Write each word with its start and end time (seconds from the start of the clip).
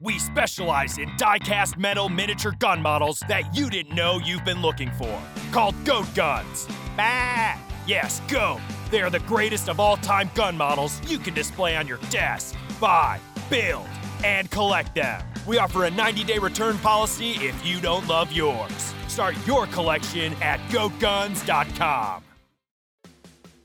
We 0.00 0.20
specialize 0.20 0.96
in 0.98 1.10
die-cast 1.16 1.76
metal 1.76 2.08
miniature 2.08 2.54
gun 2.58 2.80
models 2.80 3.20
that 3.28 3.56
you 3.56 3.68
didn't 3.68 3.96
know 3.96 4.20
you've 4.24 4.44
been 4.44 4.62
looking 4.62 4.92
for. 4.92 5.20
Called 5.50 5.74
Goat 5.84 6.06
Guns. 6.14 6.68
Bah! 6.96 7.54
Yes, 7.84 8.22
Goat. 8.28 8.60
They 8.90 9.02
are 9.02 9.10
the 9.10 9.18
greatest 9.20 9.68
of 9.68 9.80
all 9.80 9.96
time 9.96 10.30
gun 10.34 10.56
models 10.56 11.00
you 11.10 11.18
can 11.18 11.34
display 11.34 11.76
on 11.76 11.88
your 11.88 11.98
desk, 12.10 12.54
buy, 12.80 13.18
build, 13.50 13.88
and 14.24 14.48
collect 14.50 14.94
them. 14.94 15.20
We 15.46 15.58
offer 15.58 15.84
a 15.84 15.90
90 15.90 16.24
day 16.24 16.38
return 16.38 16.78
policy 16.78 17.32
if 17.32 17.66
you 17.66 17.80
don't 17.80 18.06
love 18.06 18.30
yours. 18.30 18.94
Start 19.08 19.34
your 19.46 19.66
collection 19.66 20.32
at 20.40 20.60
goatguns.com. 20.68 22.22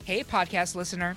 Hey, 0.04 0.24
podcast 0.24 0.74
listener. 0.74 1.16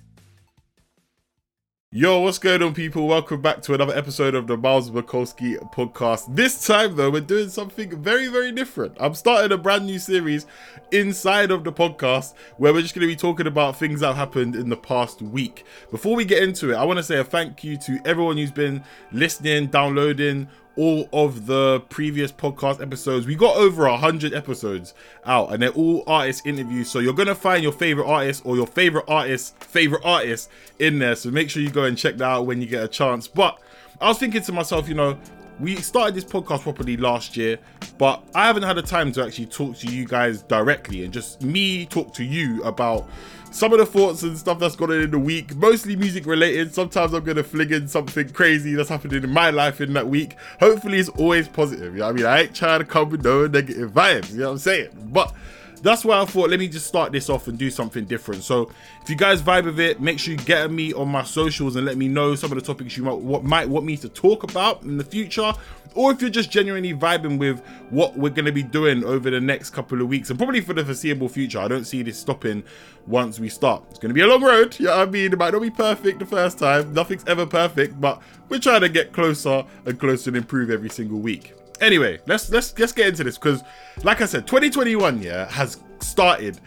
Yo, 1.93 2.19
what's 2.21 2.37
going 2.37 2.63
on, 2.63 2.73
people? 2.73 3.05
Welcome 3.05 3.41
back 3.41 3.61
to 3.63 3.73
another 3.73 3.93
episode 3.93 4.33
of 4.33 4.47
the 4.47 4.55
Miles 4.55 4.89
Bukowski 4.89 5.57
podcast. 5.73 6.33
This 6.33 6.65
time, 6.65 6.95
though, 6.95 7.11
we're 7.11 7.19
doing 7.19 7.49
something 7.49 8.01
very, 8.01 8.29
very 8.29 8.53
different. 8.53 8.95
I'm 8.97 9.13
starting 9.13 9.51
a 9.51 9.57
brand 9.57 9.87
new 9.87 9.99
series 9.99 10.45
inside 10.93 11.51
of 11.51 11.65
the 11.65 11.73
podcast 11.73 12.33
where 12.55 12.71
we're 12.71 12.81
just 12.81 12.95
going 12.95 13.01
to 13.01 13.13
be 13.13 13.17
talking 13.17 13.45
about 13.45 13.77
things 13.77 13.99
that 13.99 14.15
happened 14.15 14.55
in 14.55 14.69
the 14.69 14.77
past 14.77 15.21
week. 15.21 15.65
Before 15.89 16.15
we 16.15 16.23
get 16.23 16.41
into 16.41 16.71
it, 16.71 16.75
I 16.75 16.85
want 16.85 16.95
to 16.95 17.03
say 17.03 17.19
a 17.19 17.25
thank 17.25 17.61
you 17.61 17.75
to 17.79 17.99
everyone 18.05 18.37
who's 18.37 18.53
been 18.53 18.85
listening, 19.11 19.67
downloading, 19.67 20.47
all 20.77 21.09
of 21.11 21.45
the 21.45 21.81
previous 21.89 22.31
podcast 22.31 22.81
episodes. 22.81 23.25
We 23.25 23.35
got 23.35 23.57
over 23.57 23.85
a 23.85 23.97
hundred 23.97 24.33
episodes 24.33 24.93
out, 25.25 25.53
and 25.53 25.61
they're 25.61 25.69
all 25.69 26.03
artist 26.07 26.45
interviews. 26.45 26.89
So 26.89 26.99
you're 26.99 27.13
gonna 27.13 27.35
find 27.35 27.63
your 27.63 27.71
favorite 27.71 28.07
artist 28.07 28.43
or 28.45 28.55
your 28.55 28.67
favorite 28.67 29.05
artist, 29.07 29.61
favorite 29.63 30.01
artist 30.05 30.49
in 30.79 30.99
there. 30.99 31.15
So 31.15 31.29
make 31.31 31.49
sure 31.49 31.61
you 31.61 31.69
go 31.69 31.83
and 31.83 31.97
check 31.97 32.17
that 32.17 32.25
out 32.25 32.45
when 32.45 32.61
you 32.61 32.67
get 32.67 32.83
a 32.83 32.87
chance. 32.87 33.27
But 33.27 33.59
I 33.99 34.07
was 34.07 34.17
thinking 34.17 34.41
to 34.41 34.51
myself, 34.51 34.87
you 34.87 34.95
know, 34.95 35.17
we 35.61 35.75
started 35.75 36.15
this 36.15 36.25
podcast 36.25 36.61
properly 36.61 36.97
last 36.97 37.37
year, 37.37 37.59
but 37.97 38.23
I 38.33 38.47
haven't 38.47 38.63
had 38.63 38.77
the 38.77 38.81
time 38.81 39.11
to 39.13 39.23
actually 39.23 39.45
talk 39.45 39.77
to 39.77 39.87
you 39.87 40.05
guys 40.05 40.41
directly 40.41 41.03
and 41.03 41.13
just 41.13 41.43
me 41.43 41.85
talk 41.85 42.13
to 42.15 42.23
you 42.23 42.63
about 42.63 43.07
some 43.51 43.71
of 43.71 43.79
the 43.79 43.85
thoughts 43.85 44.23
and 44.23 44.35
stuff 44.37 44.57
that's 44.59 44.75
gone 44.75 44.91
on 44.91 45.01
in 45.01 45.11
the 45.11 45.19
week, 45.19 45.55
mostly 45.55 45.95
music 45.95 46.25
related. 46.25 46.73
Sometimes 46.73 47.13
I'm 47.13 47.23
gonna 47.23 47.43
fling 47.43 47.71
in 47.71 47.87
something 47.87 48.29
crazy 48.29 48.73
that's 48.73 48.89
happening 48.89 49.23
in 49.23 49.29
my 49.29 49.51
life 49.51 49.81
in 49.81 49.93
that 49.93 50.07
week. 50.07 50.35
Hopefully, 50.59 50.97
it's 50.97 51.09
always 51.09 51.47
positive. 51.47 51.93
You 51.93 51.99
know 51.99 52.05
what 52.07 52.13
I 52.13 52.17
mean? 52.17 52.25
I 52.25 52.41
ain't 52.41 52.55
trying 52.55 52.79
to 52.79 52.85
come 52.85 53.09
with 53.09 53.23
no 53.23 53.45
negative 53.45 53.91
vibes. 53.91 54.31
You 54.31 54.39
know 54.39 54.45
what 54.47 54.51
I'm 54.53 54.57
saying? 54.57 54.89
But 55.11 55.33
that's 55.81 56.05
why 56.05 56.21
I 56.21 56.25
thought 56.25 56.49
let 56.49 56.59
me 56.59 56.67
just 56.67 56.87
start 56.87 57.11
this 57.11 57.29
off 57.29 57.47
and 57.47 57.57
do 57.57 57.69
something 57.69 58.05
different. 58.05 58.43
So 58.43 58.71
if 59.01 59.09
you 59.09 59.15
guys 59.15 59.41
vibe 59.41 59.65
with 59.65 59.79
it, 59.79 59.99
make 59.99 60.19
sure 60.19 60.33
you 60.33 60.39
get 60.39 60.71
me 60.71 60.93
on 60.93 61.09
my 61.09 61.23
socials 61.23 61.75
and 61.75 61.85
let 61.85 61.97
me 61.97 62.07
know 62.07 62.35
some 62.35 62.51
of 62.51 62.55
the 62.55 62.63
topics 62.63 62.95
you 62.97 63.03
might 63.03 63.17
what 63.17 63.43
might 63.43 63.67
want 63.67 63.85
me 63.85 63.97
to 63.97 64.09
talk 64.09 64.43
about 64.43 64.83
in 64.83 64.97
the 64.97 65.03
future. 65.03 65.53
Or 65.93 66.11
if 66.11 66.21
you're 66.21 66.29
just 66.29 66.49
genuinely 66.49 66.93
vibing 66.93 67.37
with 67.37 67.59
what 67.89 68.17
we're 68.17 68.29
to 68.45 68.53
be 68.53 68.63
doing 68.63 69.03
over 69.03 69.29
the 69.29 69.41
next 69.41 69.71
couple 69.71 70.01
of 70.01 70.07
weeks 70.07 70.29
and 70.29 70.39
probably 70.39 70.61
for 70.61 70.73
the 70.73 70.85
foreseeable 70.85 71.27
future, 71.27 71.59
I 71.59 71.67
don't 71.67 71.83
see 71.83 72.01
this 72.01 72.17
stopping 72.17 72.63
once 73.07 73.39
we 73.39 73.49
start. 73.49 73.83
It's 73.89 73.99
to 73.99 74.13
be 74.13 74.21
a 74.21 74.27
long 74.27 74.41
road, 74.41 74.79
you 74.79 74.85
know 74.85 75.01
I 75.01 75.05
mean? 75.05 75.33
It 75.33 75.37
might 75.37 75.51
not 75.51 75.61
be 75.61 75.69
perfect 75.69 76.19
the 76.19 76.25
first 76.25 76.59
time, 76.59 76.93
nothing's 76.93 77.25
ever 77.27 77.45
perfect, 77.45 77.99
but 77.99 78.21
we're 78.47 78.59
trying 78.59 78.81
to 78.81 78.89
get 78.89 79.11
closer 79.11 79.65
and 79.85 79.99
closer 79.99 80.29
and 80.29 80.37
improve 80.37 80.69
every 80.69 80.89
single 80.89 81.19
week 81.19 81.55
anyway, 81.81 82.19
let's 82.27 82.49
let's 82.49 82.77
let's 82.77 82.93
get 82.93 83.07
into 83.07 83.23
this 83.23 83.37
because, 83.37 83.63
like 84.03 84.21
I 84.21 84.25
said, 84.25 84.47
2021 84.47 85.21
yeah 85.21 85.49
has 85.51 85.79
started 85.99 86.59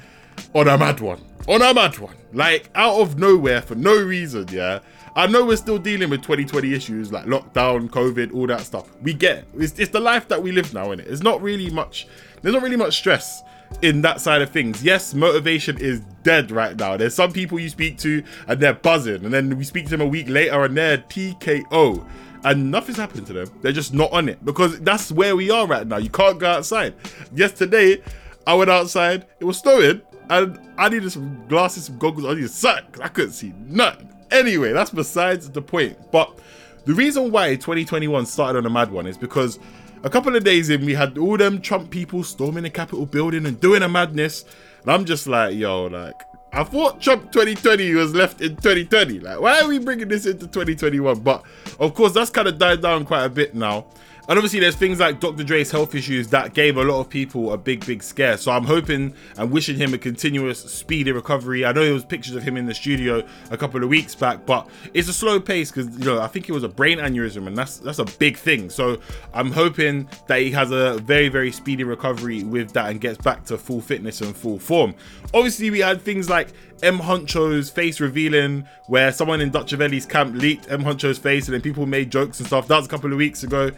on 0.54 0.68
a 0.68 0.76
mad 0.76 1.00
one, 1.00 1.20
on 1.48 1.62
a 1.62 1.72
mad 1.72 1.98
one, 1.98 2.16
like 2.32 2.68
out 2.74 3.00
of 3.00 3.18
nowhere 3.18 3.62
for 3.62 3.74
no 3.74 3.96
reason. 3.96 4.46
Yeah, 4.50 4.80
I 5.16 5.26
know 5.26 5.44
we're 5.44 5.56
still 5.56 5.78
dealing 5.78 6.10
with 6.10 6.22
2020 6.22 6.74
issues 6.74 7.12
like 7.12 7.24
lockdown, 7.26 7.88
COVID, 7.88 8.34
all 8.34 8.46
that 8.48 8.60
stuff. 8.60 8.88
We 9.00 9.14
get 9.14 9.38
it. 9.38 9.48
It's, 9.56 9.78
it's 9.78 9.90
the 9.90 10.00
life 10.00 10.28
that 10.28 10.42
we 10.42 10.52
live 10.52 10.74
now, 10.74 10.90
in 10.90 11.00
it. 11.00 11.06
It's 11.06 11.22
not 11.22 11.40
really 11.40 11.70
much. 11.70 12.06
There's 12.42 12.52
not 12.52 12.62
really 12.62 12.76
much 12.76 12.96
stress 12.98 13.42
in 13.82 14.02
that 14.02 14.20
side 14.20 14.42
of 14.42 14.50
things. 14.50 14.82
Yes, 14.82 15.14
motivation 15.14 15.78
is 15.78 16.00
dead 16.22 16.50
right 16.50 16.76
now. 16.76 16.96
There's 16.96 17.14
some 17.14 17.32
people 17.32 17.58
you 17.58 17.68
speak 17.68 17.98
to 17.98 18.22
and 18.46 18.60
they're 18.60 18.74
buzzing, 18.74 19.24
and 19.24 19.32
then 19.32 19.56
we 19.56 19.64
speak 19.64 19.84
to 19.84 19.90
them 19.90 20.00
a 20.00 20.06
week 20.06 20.28
later 20.28 20.64
and 20.64 20.76
they're 20.76 20.98
TKO 20.98 22.04
and 22.44 22.70
nothing's 22.70 22.98
happening 22.98 23.24
to 23.26 23.32
them. 23.32 23.50
They're 23.62 23.72
just 23.72 23.94
not 23.94 24.12
on 24.12 24.28
it 24.28 24.44
because 24.44 24.78
that's 24.80 25.10
where 25.10 25.34
we 25.34 25.50
are 25.50 25.66
right 25.66 25.86
now. 25.86 25.96
You 25.96 26.10
can't 26.10 26.38
go 26.38 26.46
outside. 26.46 26.94
Yesterday, 27.34 28.02
I 28.46 28.54
went 28.54 28.70
outside. 28.70 29.26
It 29.40 29.44
was 29.44 29.58
snowing, 29.58 30.02
and 30.30 30.58
I 30.76 30.88
needed 30.88 31.10
some 31.10 31.46
glasses, 31.48 31.86
some 31.86 31.98
goggles. 31.98 32.26
I 32.26 32.34
needed 32.34 32.50
sun 32.50 32.84
because 32.86 33.00
I 33.00 33.08
couldn't 33.08 33.32
see 33.32 33.52
nothing. 33.58 34.10
Anyway, 34.30 34.72
that's 34.72 34.90
besides 34.90 35.50
the 35.50 35.62
point. 35.62 35.96
But 36.10 36.38
the 36.84 36.92
reason 36.94 37.30
why 37.30 37.54
2021 37.54 38.26
started 38.26 38.58
on 38.58 38.66
a 38.66 38.70
mad 38.70 38.90
one 38.90 39.06
is 39.06 39.16
because 39.16 39.58
a 40.02 40.10
couple 40.10 40.36
of 40.36 40.44
days 40.44 40.68
in, 40.68 40.84
we 40.84 40.92
had 40.92 41.16
all 41.16 41.38
them 41.38 41.62
Trump 41.62 41.90
people 41.90 42.22
storming 42.22 42.64
the 42.64 42.70
Capitol 42.70 43.06
building 43.06 43.46
and 43.46 43.58
doing 43.58 43.82
a 43.82 43.88
madness. 43.88 44.44
And 44.82 44.90
I'm 44.90 45.06
just 45.06 45.26
like, 45.26 45.56
yo, 45.56 45.86
like, 45.86 46.20
I 46.54 46.62
thought 46.62 47.00
Trump 47.00 47.32
2020 47.32 47.94
was 47.94 48.14
left 48.14 48.40
in 48.40 48.54
2020. 48.54 49.18
Like, 49.18 49.40
why 49.40 49.60
are 49.60 49.66
we 49.66 49.80
bringing 49.80 50.06
this 50.06 50.24
into 50.24 50.46
2021? 50.46 51.18
But 51.20 51.42
of 51.80 51.94
course, 51.94 52.12
that's 52.12 52.30
kind 52.30 52.46
of 52.46 52.58
died 52.58 52.80
down 52.80 53.04
quite 53.04 53.24
a 53.24 53.28
bit 53.28 53.56
now. 53.56 53.86
And 54.26 54.38
obviously, 54.38 54.60
there's 54.60 54.74
things 54.74 55.00
like 55.00 55.20
Dr. 55.20 55.44
Dre's 55.44 55.70
health 55.70 55.94
issues 55.94 56.28
that 56.28 56.54
gave 56.54 56.78
a 56.78 56.82
lot 56.82 57.00
of 57.00 57.10
people 57.10 57.52
a 57.52 57.58
big, 57.58 57.84
big 57.84 58.02
scare. 58.02 58.38
So 58.38 58.52
I'm 58.52 58.64
hoping 58.64 59.12
and 59.36 59.50
wishing 59.50 59.76
him 59.76 59.92
a 59.92 59.98
continuous, 59.98 60.60
speedy 60.60 61.12
recovery. 61.12 61.66
I 61.66 61.72
know 61.72 61.84
there 61.84 61.92
was 61.92 62.06
pictures 62.06 62.34
of 62.34 62.42
him 62.42 62.56
in 62.56 62.64
the 62.64 62.74
studio 62.74 63.22
a 63.50 63.58
couple 63.58 63.82
of 63.82 63.90
weeks 63.90 64.14
back, 64.14 64.46
but 64.46 64.66
it's 64.94 65.08
a 65.08 65.12
slow 65.12 65.38
pace 65.38 65.70
because 65.70 65.98
you 65.98 66.06
know 66.06 66.20
I 66.20 66.26
think 66.26 66.48
it 66.48 66.52
was 66.52 66.62
a 66.62 66.68
brain 66.68 66.98
aneurysm, 66.98 67.46
and 67.46 67.56
that's 67.56 67.78
that's 67.78 67.98
a 67.98 68.06
big 68.18 68.38
thing. 68.38 68.70
So 68.70 68.98
I'm 69.34 69.52
hoping 69.52 70.08
that 70.26 70.40
he 70.40 70.50
has 70.52 70.70
a 70.70 70.98
very, 70.98 71.28
very 71.28 71.52
speedy 71.52 71.84
recovery 71.84 72.44
with 72.44 72.72
that 72.72 72.90
and 72.90 73.00
gets 73.00 73.18
back 73.18 73.44
to 73.46 73.58
full 73.58 73.82
fitness 73.82 74.22
and 74.22 74.34
full 74.34 74.58
form. 74.58 74.94
Obviously, 75.34 75.70
we 75.70 75.80
had 75.80 76.00
things 76.00 76.30
like 76.30 76.48
M 76.82 76.98
Huncho's 76.98 77.70
face 77.70 78.00
revealing, 78.00 78.66
where 78.86 79.12
someone 79.12 79.40
in 79.40 79.50
Dutchavelli's 79.50 80.06
camp 80.06 80.34
leaked 80.34 80.70
M 80.70 80.82
Huncho's 80.82 81.18
face, 81.18 81.46
and 81.46 81.54
then 81.54 81.60
people 81.60 81.86
made 81.86 82.10
jokes 82.10 82.40
and 82.40 82.46
stuff. 82.46 82.68
That 82.68 82.76
was 82.76 82.86
a 82.86 82.90
couple 82.90 83.12
of 83.12 83.18
weeks 83.18 83.42
ago. 83.42 83.70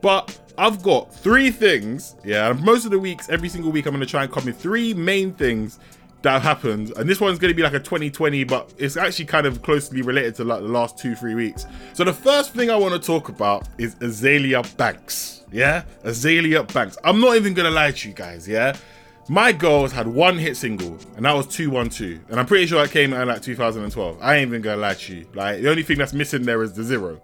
But 0.00 0.38
I've 0.58 0.82
got 0.82 1.14
three 1.14 1.50
things. 1.50 2.16
Yeah, 2.24 2.52
most 2.52 2.84
of 2.84 2.90
the 2.90 2.98
weeks, 2.98 3.28
every 3.28 3.48
single 3.48 3.72
week, 3.72 3.86
I'm 3.86 3.92
going 3.92 4.00
to 4.00 4.10
try 4.10 4.24
and 4.24 4.32
come 4.32 4.44
with 4.44 4.60
three 4.60 4.92
main 4.94 5.32
things 5.32 5.78
that 6.22 6.42
happened. 6.42 6.92
And 6.96 7.08
this 7.08 7.20
one's 7.20 7.38
going 7.38 7.50
to 7.50 7.54
be 7.54 7.62
like 7.62 7.74
a 7.74 7.80
2020, 7.80 8.44
but 8.44 8.72
it's 8.78 8.96
actually 8.96 9.26
kind 9.26 9.46
of 9.46 9.62
closely 9.62 10.02
related 10.02 10.34
to 10.36 10.44
like 10.44 10.60
the 10.60 10.68
last 10.68 10.98
two, 10.98 11.14
three 11.14 11.34
weeks. 11.34 11.66
So 11.94 12.04
the 12.04 12.12
first 12.12 12.52
thing 12.52 12.70
I 12.70 12.76
want 12.76 13.00
to 13.00 13.04
talk 13.04 13.28
about 13.28 13.68
is 13.78 13.94
Azealia 13.96 14.76
Banks. 14.76 15.44
Yeah, 15.50 15.84
Azealia 16.04 16.72
Banks. 16.72 16.96
I'm 17.04 17.20
not 17.20 17.36
even 17.36 17.54
going 17.54 17.66
to 17.66 17.74
lie 17.74 17.92
to 17.92 18.08
you 18.08 18.14
guys. 18.14 18.48
Yeah. 18.48 18.76
My 19.28 19.52
girls 19.52 19.92
had 19.92 20.08
one 20.08 20.36
hit 20.36 20.56
single, 20.56 20.98
and 21.16 21.24
that 21.24 21.32
was 21.32 21.46
212. 21.46 22.30
And 22.30 22.40
I'm 22.40 22.46
pretty 22.46 22.66
sure 22.66 22.82
that 22.82 22.90
came 22.90 23.12
out 23.12 23.22
in 23.22 23.28
like 23.28 23.42
2012. 23.42 24.18
I 24.20 24.36
ain't 24.36 24.48
even 24.48 24.62
gonna 24.62 24.78
lie 24.78 24.94
to 24.94 25.14
you. 25.14 25.26
Like, 25.34 25.62
the 25.62 25.70
only 25.70 25.82
thing 25.82 25.98
that's 25.98 26.12
missing 26.12 26.42
there 26.42 26.62
is 26.62 26.72
the 26.72 26.82
zero. 26.82 27.20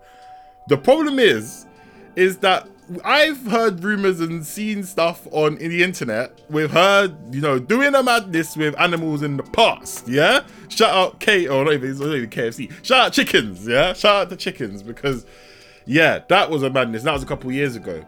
The 0.69 0.77
problem 0.77 1.19
is, 1.19 1.67
is 2.15 2.39
that 2.39 2.69
I've 3.05 3.47
heard 3.47 3.83
rumors 3.85 4.21
and 4.21 4.45
seen 4.47 4.83
stuff 4.83 5.27
on 5.31 5.59
in 5.59 5.71
the 5.71 5.83
internet 5.83 6.41
with 6.49 6.71
her, 6.71 7.15
you 7.31 7.41
know, 7.41 7.59
doing 7.59 7.95
a 7.95 8.03
madness 8.03 8.57
with 8.57 8.79
animals 8.81 9.23
in 9.23 9.37
the 9.37 9.43
past. 9.43 10.09
Yeah, 10.09 10.45
shout 10.69 10.91
out 10.91 11.21
K 11.21 11.47
or 11.47 11.65
not 11.65 11.75
even, 11.75 11.99
not 11.99 12.15
even 12.15 12.31
KFC. 12.31 12.73
Shout 12.85 13.07
out 13.07 13.13
chickens. 13.13 13.67
Yeah, 13.67 13.93
shout 13.93 14.17
out 14.17 14.31
the 14.31 14.37
chickens 14.37 14.83
because 14.83 15.27
yeah, 15.85 16.21
that 16.29 16.51
was 16.51 16.63
a 16.63 16.71
madness. 16.71 17.03
That 17.03 17.13
was 17.13 17.23
a 17.23 17.27
couple 17.27 17.53
years 17.53 17.77
ago. 17.77 18.05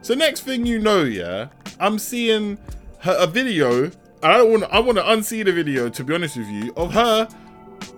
So 0.00 0.14
next 0.14 0.42
thing 0.42 0.64
you 0.66 0.78
know, 0.78 1.02
yeah, 1.02 1.48
I'm 1.78 1.98
seeing 1.98 2.58
her, 3.02 3.16
a 3.18 3.26
video. 3.26 3.90
I 4.22 4.36
don't 4.38 4.50
want. 4.50 4.64
I 4.72 4.78
want 4.78 4.98
to 4.98 5.04
unsee 5.04 5.44
the 5.44 5.52
video 5.52 5.88
to 5.88 6.04
be 6.04 6.14
honest 6.14 6.36
with 6.36 6.48
you 6.48 6.72
of 6.76 6.92
her 6.92 7.28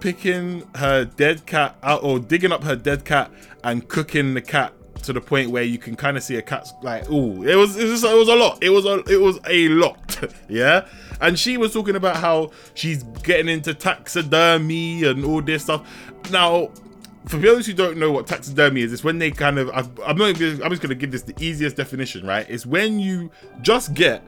picking 0.00 0.66
her 0.76 1.04
dead 1.04 1.44
cat 1.46 1.76
out 1.82 2.02
or 2.02 2.18
digging 2.18 2.52
up 2.52 2.64
her 2.64 2.76
dead 2.76 3.04
cat 3.04 3.30
and 3.62 3.86
cooking 3.88 4.34
the 4.34 4.40
cat 4.40 4.72
to 5.02 5.12
the 5.12 5.20
point 5.20 5.50
where 5.50 5.62
you 5.62 5.78
can 5.78 5.94
kind 5.94 6.16
of 6.16 6.22
see 6.22 6.36
a 6.36 6.42
cat's 6.42 6.72
like, 6.82 7.04
oh, 7.10 7.42
it 7.42 7.54
was 7.54 7.76
it 7.76 7.84
was, 7.84 8.02
it 8.04 8.16
was 8.16 8.28
a 8.28 8.34
lot. 8.34 8.62
It 8.62 8.70
was 8.70 8.86
a 8.86 9.02
it 9.04 9.20
was 9.20 9.38
a 9.48 9.68
lot, 9.68 10.32
yeah. 10.48 10.86
And 11.20 11.38
she 11.38 11.56
was 11.56 11.72
talking 11.72 11.96
about 11.96 12.16
how 12.16 12.50
she's 12.74 13.02
getting 13.22 13.48
into 13.48 13.74
taxidermy 13.74 15.04
and 15.04 15.24
all 15.24 15.42
this 15.42 15.64
stuff. 15.64 15.86
Now, 16.30 16.70
for 17.26 17.36
those 17.36 17.66
who 17.66 17.72
don't 17.72 17.98
know 17.98 18.10
what 18.10 18.26
taxidermy 18.26 18.82
is, 18.82 18.92
it's 18.92 19.04
when 19.04 19.18
they 19.18 19.30
kind 19.30 19.58
of. 19.58 19.70
I've, 19.70 19.90
I'm 20.00 20.16
not. 20.16 20.40
Even, 20.40 20.62
I'm 20.62 20.70
just 20.70 20.82
gonna 20.82 20.94
give 20.94 21.12
this 21.12 21.22
the 21.22 21.34
easiest 21.38 21.76
definition, 21.76 22.26
right? 22.26 22.46
It's 22.48 22.66
when 22.66 22.98
you 22.98 23.30
just 23.62 23.94
get 23.94 24.22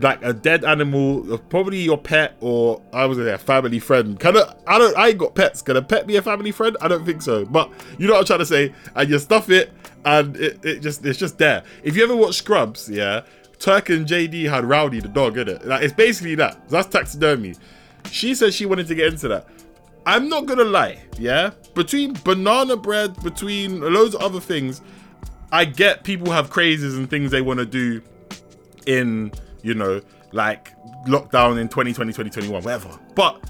like 0.00 0.22
a 0.22 0.32
dead 0.32 0.64
animal, 0.64 1.32
uh, 1.32 1.36
probably 1.36 1.78
your 1.78 1.98
pet 1.98 2.36
or 2.40 2.82
I 2.92 3.06
was 3.06 3.18
a 3.18 3.38
family 3.38 3.78
friend. 3.78 4.18
Kind 4.18 4.36
of. 4.36 4.54
I 4.66 4.78
don't. 4.78 4.96
I 4.96 5.08
ain't 5.08 5.18
got 5.18 5.34
pets. 5.34 5.62
Can 5.62 5.76
a 5.76 5.82
pet 5.82 6.06
be 6.06 6.16
a 6.16 6.22
family 6.22 6.52
friend? 6.52 6.76
I 6.80 6.88
don't 6.88 7.04
think 7.04 7.22
so. 7.22 7.44
But 7.44 7.70
you 7.98 8.06
know 8.06 8.14
what 8.14 8.20
I'm 8.20 8.26
trying 8.26 8.38
to 8.40 8.46
say. 8.46 8.74
And 8.94 9.10
you 9.10 9.18
stuff 9.18 9.50
it, 9.50 9.72
and 10.04 10.36
it, 10.36 10.64
it 10.64 10.80
just 10.80 11.04
it's 11.04 11.18
just 11.18 11.38
there. 11.38 11.62
If 11.82 11.96
you 11.96 12.04
ever 12.04 12.16
watch 12.16 12.36
Scrubs, 12.36 12.88
yeah, 12.88 13.22
Turk 13.58 13.88
and 13.88 14.06
JD 14.06 14.48
had 14.48 14.64
Rowdy 14.64 15.00
the 15.00 15.08
dog 15.08 15.38
in 15.38 15.48
it. 15.48 15.66
Like 15.66 15.82
it's 15.82 15.94
basically 15.94 16.34
that. 16.36 16.68
That's 16.68 16.88
taxidermy. 16.88 17.54
She 18.10 18.34
said 18.34 18.54
she 18.54 18.66
wanted 18.66 18.86
to 18.88 18.94
get 18.94 19.12
into 19.12 19.28
that. 19.28 19.46
I'm 20.06 20.28
not 20.28 20.46
gonna 20.46 20.64
lie, 20.64 21.02
yeah. 21.18 21.50
Between 21.74 22.14
banana 22.24 22.76
bread, 22.76 23.22
between 23.22 23.80
loads 23.80 24.14
of 24.14 24.22
other 24.22 24.40
things, 24.40 24.80
I 25.52 25.64
get 25.66 26.04
people 26.04 26.32
have 26.32 26.50
crazes 26.50 26.96
and 26.96 27.10
things 27.10 27.30
they 27.30 27.42
want 27.42 27.58
to 27.58 27.66
do 27.66 28.00
in, 28.86 29.32
you 29.62 29.74
know, 29.74 30.00
like 30.32 30.74
lockdown 31.06 31.60
in 31.60 31.68
2020, 31.68 32.12
2021, 32.12 32.62
whatever. 32.62 32.98
But 33.14 33.42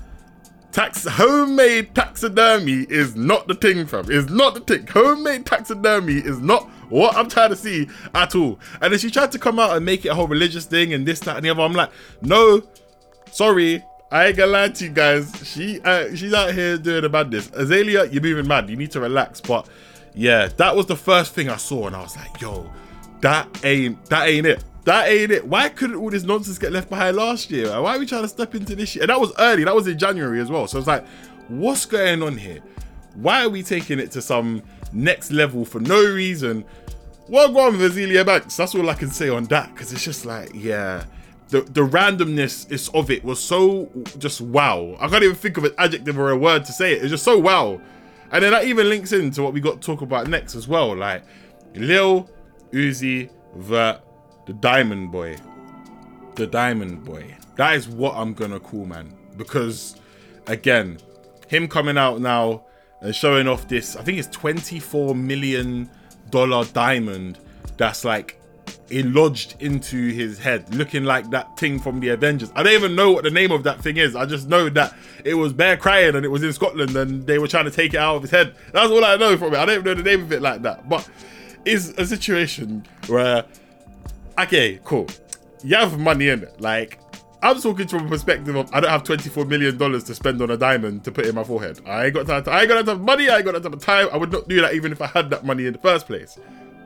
tax 0.73 1.05
homemade 1.07 1.95
taxidermy 1.95 2.87
is 2.89 3.17
not 3.17 3.49
the 3.49 3.55
thing, 3.55 3.87
fam. 3.87 4.11
Is 4.11 4.29
not 4.29 4.55
the 4.55 4.61
thing. 4.61 4.87
Homemade 4.87 5.47
taxidermy 5.47 6.19
is 6.19 6.41
not 6.41 6.69
what 6.91 7.17
I'm 7.17 7.29
trying 7.29 7.51
to 7.51 7.57
see 7.57 7.89
at 8.15 8.35
all. 8.35 8.59
And 8.81 8.93
then 8.93 8.99
she 8.99 9.11
tried 9.11 9.33
to 9.33 9.39
come 9.39 9.59
out 9.59 9.77
and 9.77 9.85
make 9.85 10.05
it 10.05 10.09
a 10.09 10.15
whole 10.15 10.29
religious 10.29 10.65
thing 10.65 10.93
and 10.93 11.07
this, 11.07 11.21
that, 11.21 11.37
and 11.37 11.45
the 11.45 11.51
other. 11.51 11.63
I'm 11.63 11.73
like, 11.73 11.91
no, 12.23 12.63
sorry, 13.31 13.85
I 14.11 14.29
ain't 14.29 14.37
gonna 14.37 14.53
lie 14.53 14.69
to 14.69 14.85
you 14.85 14.91
guys. 14.91 15.33
She 15.45 15.81
uh, 15.81 16.15
she's 16.15 16.33
out 16.33 16.55
here 16.55 16.79
doing 16.79 17.05
a 17.05 17.09
madness. 17.09 17.49
Azealia, 17.49 18.11
you're 18.13 18.23
moving 18.23 18.47
mad. 18.47 18.71
You 18.71 18.77
need 18.77 18.91
to 18.93 19.01
relax. 19.01 19.41
But 19.41 19.69
yeah, 20.15 20.49
that 20.57 20.75
was 20.75 20.87
the 20.87 20.97
first 20.97 21.35
thing 21.35 21.51
I 21.51 21.57
saw, 21.57 21.87
and 21.87 21.97
I 21.97 22.03
was 22.03 22.17
like, 22.17 22.41
yo, 22.41 22.71
that 23.21 23.49
ain't 23.65 24.05
that 24.07 24.29
ain't 24.29 24.47
it. 24.47 24.65
That 24.89 25.11
ain't 25.11 25.31
it. 25.31 25.47
Why 25.47 25.69
couldn't 25.69 25.97
all 25.97 26.09
this 26.09 26.23
nonsense 26.23 26.57
get 26.57 26.73
left 26.73 26.89
behind 26.89 27.15
last 27.15 27.51
year? 27.51 27.69
Why 27.79 27.97
are 27.97 27.99
we 27.99 28.07
trying 28.07 28.23
to 28.23 28.29
step 28.29 28.55
into 28.55 28.75
this 28.75 28.95
year? 28.97 29.03
And 29.03 29.11
that 29.11 29.21
was 29.21 29.35
early. 29.39 29.65
That 29.65 29.75
was 29.75 29.87
in 29.87 29.99
January 29.99 30.41
as 30.41 30.51
well. 30.51 30.67
So 30.67 30.79
it's 30.79 30.87
like, 30.87 31.07
what's 31.49 31.85
going 31.85 32.23
on 32.23 32.39
here? 32.39 32.61
Why 33.15 33.45
are 33.45 33.51
we 33.51 33.63
taking 33.63 33.99
it 33.99 34.11
to 34.13 34.23
some 34.23 34.63
next 34.95 35.31
level 35.31 35.67
for 35.67 35.79
no 35.79 36.03
reason? 36.03 36.65
Well, 37.29 37.53
go 37.53 37.67
on 37.67 37.75
Azealia 37.75 38.25
Banks. 38.25 38.57
That's 38.57 38.75
all 38.75 38.89
I 38.89 38.95
can 38.95 39.11
say 39.11 39.29
on 39.29 39.45
that. 39.45 39.75
Because 39.75 39.93
it's 39.93 40.05
just 40.05 40.25
like, 40.25 40.53
yeah 40.55 41.05
the 41.51 41.63
the 41.63 41.81
randomness 41.81 42.71
is 42.71 42.89
of 42.91 43.11
it 43.11 43.25
was 43.25 43.43
so 43.43 43.91
just 44.19 44.41
wow. 44.41 44.97
I 45.01 45.09
can't 45.09 45.23
even 45.23 45.37
think 45.37 45.57
of 45.57 45.65
an 45.65 45.73
adjective 45.79 46.19
or 46.19 46.31
a 46.31 46.37
word 46.37 46.65
to 46.67 46.73
say 46.73 46.93
it. 46.93 47.03
It's 47.03 47.11
just 47.11 47.25
so 47.25 47.39
wow. 47.39 47.81
And 48.31 48.45
then 48.45 48.53
that 48.53 48.65
even 48.65 48.89
links 48.89 49.13
into 49.13 49.43
what 49.43 49.55
we 49.55 49.61
got 49.61 49.81
to 49.81 49.87
talk 49.87 50.03
about 50.03 50.29
next 50.29 50.55
as 50.55 50.69
well. 50.69 50.95
Like 50.95 51.25
Lil 51.75 52.29
Uzi 52.73 53.31
Vert, 53.57 54.03
the 54.49 54.55
Diamond 54.55 55.13
Boy. 55.13 55.37
The 56.37 56.47
Diamond 56.47 57.05
Boy. 57.05 57.37
That 57.57 57.77
is 57.77 57.87
what 57.87 58.15
I'm 58.17 58.33
gonna 58.33 58.59
call 58.59 58.87
man. 58.87 59.15
Because 59.37 59.97
again, 60.47 60.97
him 61.49 61.69
coming 61.69 61.99
out 61.99 62.23
now 62.23 62.65
and 63.03 63.15
showing 63.15 63.47
off 63.47 63.69
this, 63.69 63.95
I 63.95 64.03
think 64.03 64.17
it's 64.19 64.29
24 64.29 65.15
million 65.15 65.91
dollar 66.31 66.65
diamond 66.65 67.39
that's 67.77 68.07
like 68.07 68.41
lodged 68.91 69.57
into 69.61 70.09
his 70.13 70.39
head, 70.39 70.75
looking 70.75 71.05
like 71.05 71.29
that 71.29 71.59
thing 71.59 71.79
from 71.79 72.01
the 72.01 72.09
Avengers. 72.09 72.51
I 72.55 72.63
don't 72.63 72.73
even 72.73 72.97
know 72.97 73.13
what 73.13 73.25
the 73.25 73.31
name 73.31 73.53
of 73.53 73.65
that 73.65 73.83
thing 73.83 73.99
is. 73.99 74.17
I 74.17 74.25
just 74.25 74.49
know 74.49 74.71
that 74.71 74.95
it 75.27 75.35
was 75.35 75.53
Bear 75.53 75.77
crying 75.77 76.17
and 76.17 76.25
it 76.25 76.29
was 76.29 76.43
in 76.43 76.55
Scotland 76.55 76.97
and 76.97 77.27
they 77.27 77.39
were 77.39 77.49
trying 77.49 77.67
to 77.67 77.71
take 77.71 77.93
it 77.93 77.99
out 77.99 78.17
of 78.17 78.23
his 78.23 78.31
head. 78.31 78.55
That's 78.73 78.91
all 78.91 79.05
I 79.05 79.17
know 79.17 79.37
from 79.37 79.53
it. 79.53 79.59
I 79.59 79.67
don't 79.67 79.85
know 79.85 79.93
the 79.93 80.03
name 80.03 80.23
of 80.23 80.33
it 80.33 80.41
like 80.41 80.63
that. 80.63 80.89
But 80.89 81.07
it's 81.67 81.91
a 81.99 82.07
situation 82.07 82.87
where, 83.09 83.45
okay, 84.39 84.81
cool. 84.85 85.07
You 85.65 85.77
have 85.77 85.99
money 85.99 86.29
in 86.29 86.43
it. 86.45 86.61
Like, 86.61 86.99
I'm 87.43 87.61
talking 87.61 87.87
from 87.87 88.07
a 88.07 88.09
perspective 88.09 88.55
of 88.57 88.73
I 88.75 88.81
don't 88.81 88.91
have 88.91 89.05
24 89.05 89.45
million 89.45 89.77
dollars 89.77 90.05
to 90.05 90.15
spend 90.15 90.43
on 90.43 90.51
a 90.51 90.57
diamond 90.57 91.05
to 91.05 91.13
put 91.13 91.27
in 91.27 91.35
my 91.35 91.45
forehead. 91.45 91.81
I 91.87 92.07
ain't 92.07 92.15
got 92.15 92.27
that. 92.27 92.49
I 92.49 92.61
ain't 92.61 92.69
got 92.69 92.89
of 92.89 93.01
money. 93.01 93.29
I 93.29 93.37
ain't 93.37 93.45
got 93.45 93.55
of 93.55 93.81
time. 93.81 94.09
I 94.13 94.17
would 94.17 94.33
not 94.33 94.49
do 94.49 94.61
that 94.61 94.75
even 94.75 94.93
if 94.93 95.01
I 95.01 95.07
had 95.07 95.31
that 95.31 95.45
money 95.45 95.67
in 95.67 95.73
the 95.73 95.79
first 95.79 96.07
place. 96.07 96.39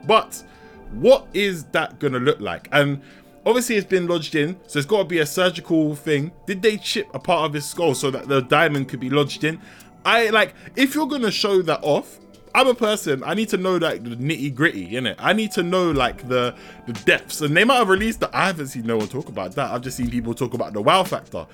But 0.05 0.43
what 0.91 1.27
is 1.33 1.63
that 1.65 1.99
gonna 1.99 2.19
look 2.19 2.39
like? 2.39 2.67
And 2.71 3.01
obviously 3.45 3.75
it's 3.75 3.87
been 3.87 4.07
lodged 4.07 4.35
in, 4.35 4.59
so 4.67 4.79
it's 4.79 4.87
got 4.87 4.99
to 4.99 5.05
be 5.05 5.19
a 5.19 5.25
surgical 5.25 5.95
thing. 5.95 6.31
Did 6.45 6.61
they 6.61 6.77
chip 6.77 7.07
a 7.13 7.19
part 7.19 7.45
of 7.45 7.53
his 7.53 7.65
skull 7.65 7.95
so 7.95 8.11
that 8.11 8.27
the 8.27 8.41
diamond 8.41 8.89
could 8.89 8.99
be 8.99 9.09
lodged 9.09 9.43
in? 9.43 9.59
I 10.05 10.29
like 10.29 10.53
if 10.75 10.93
you're 10.95 11.07
gonna 11.07 11.31
show 11.31 11.61
that 11.63 11.79
off. 11.81 12.19
I'm 12.55 12.67
a 12.67 12.75
person. 12.75 13.23
I 13.23 13.33
need 13.33 13.49
to 13.49 13.57
know 13.57 13.77
like 13.77 14.03
the 14.03 14.11
nitty 14.15 14.53
gritty, 14.53 14.95
in 14.95 15.07
it. 15.07 15.17
I 15.19 15.33
need 15.33 15.51
to 15.53 15.63
know 15.63 15.91
like 15.91 16.27
the 16.27 16.55
the 16.85 16.93
depths, 16.93 17.41
and 17.41 17.55
they 17.55 17.63
might 17.63 17.77
have 17.77 17.89
released 17.89 18.19
that. 18.19 18.29
I 18.33 18.47
haven't 18.47 18.67
seen 18.67 18.85
no 18.85 18.97
one 18.97 19.07
talk 19.07 19.29
about 19.29 19.55
that. 19.55 19.71
I've 19.71 19.81
just 19.81 19.97
seen 19.97 20.09
people 20.09 20.33
talk 20.33 20.53
about 20.53 20.73
the 20.73 20.81
wow 20.81 21.03
factor. 21.03 21.47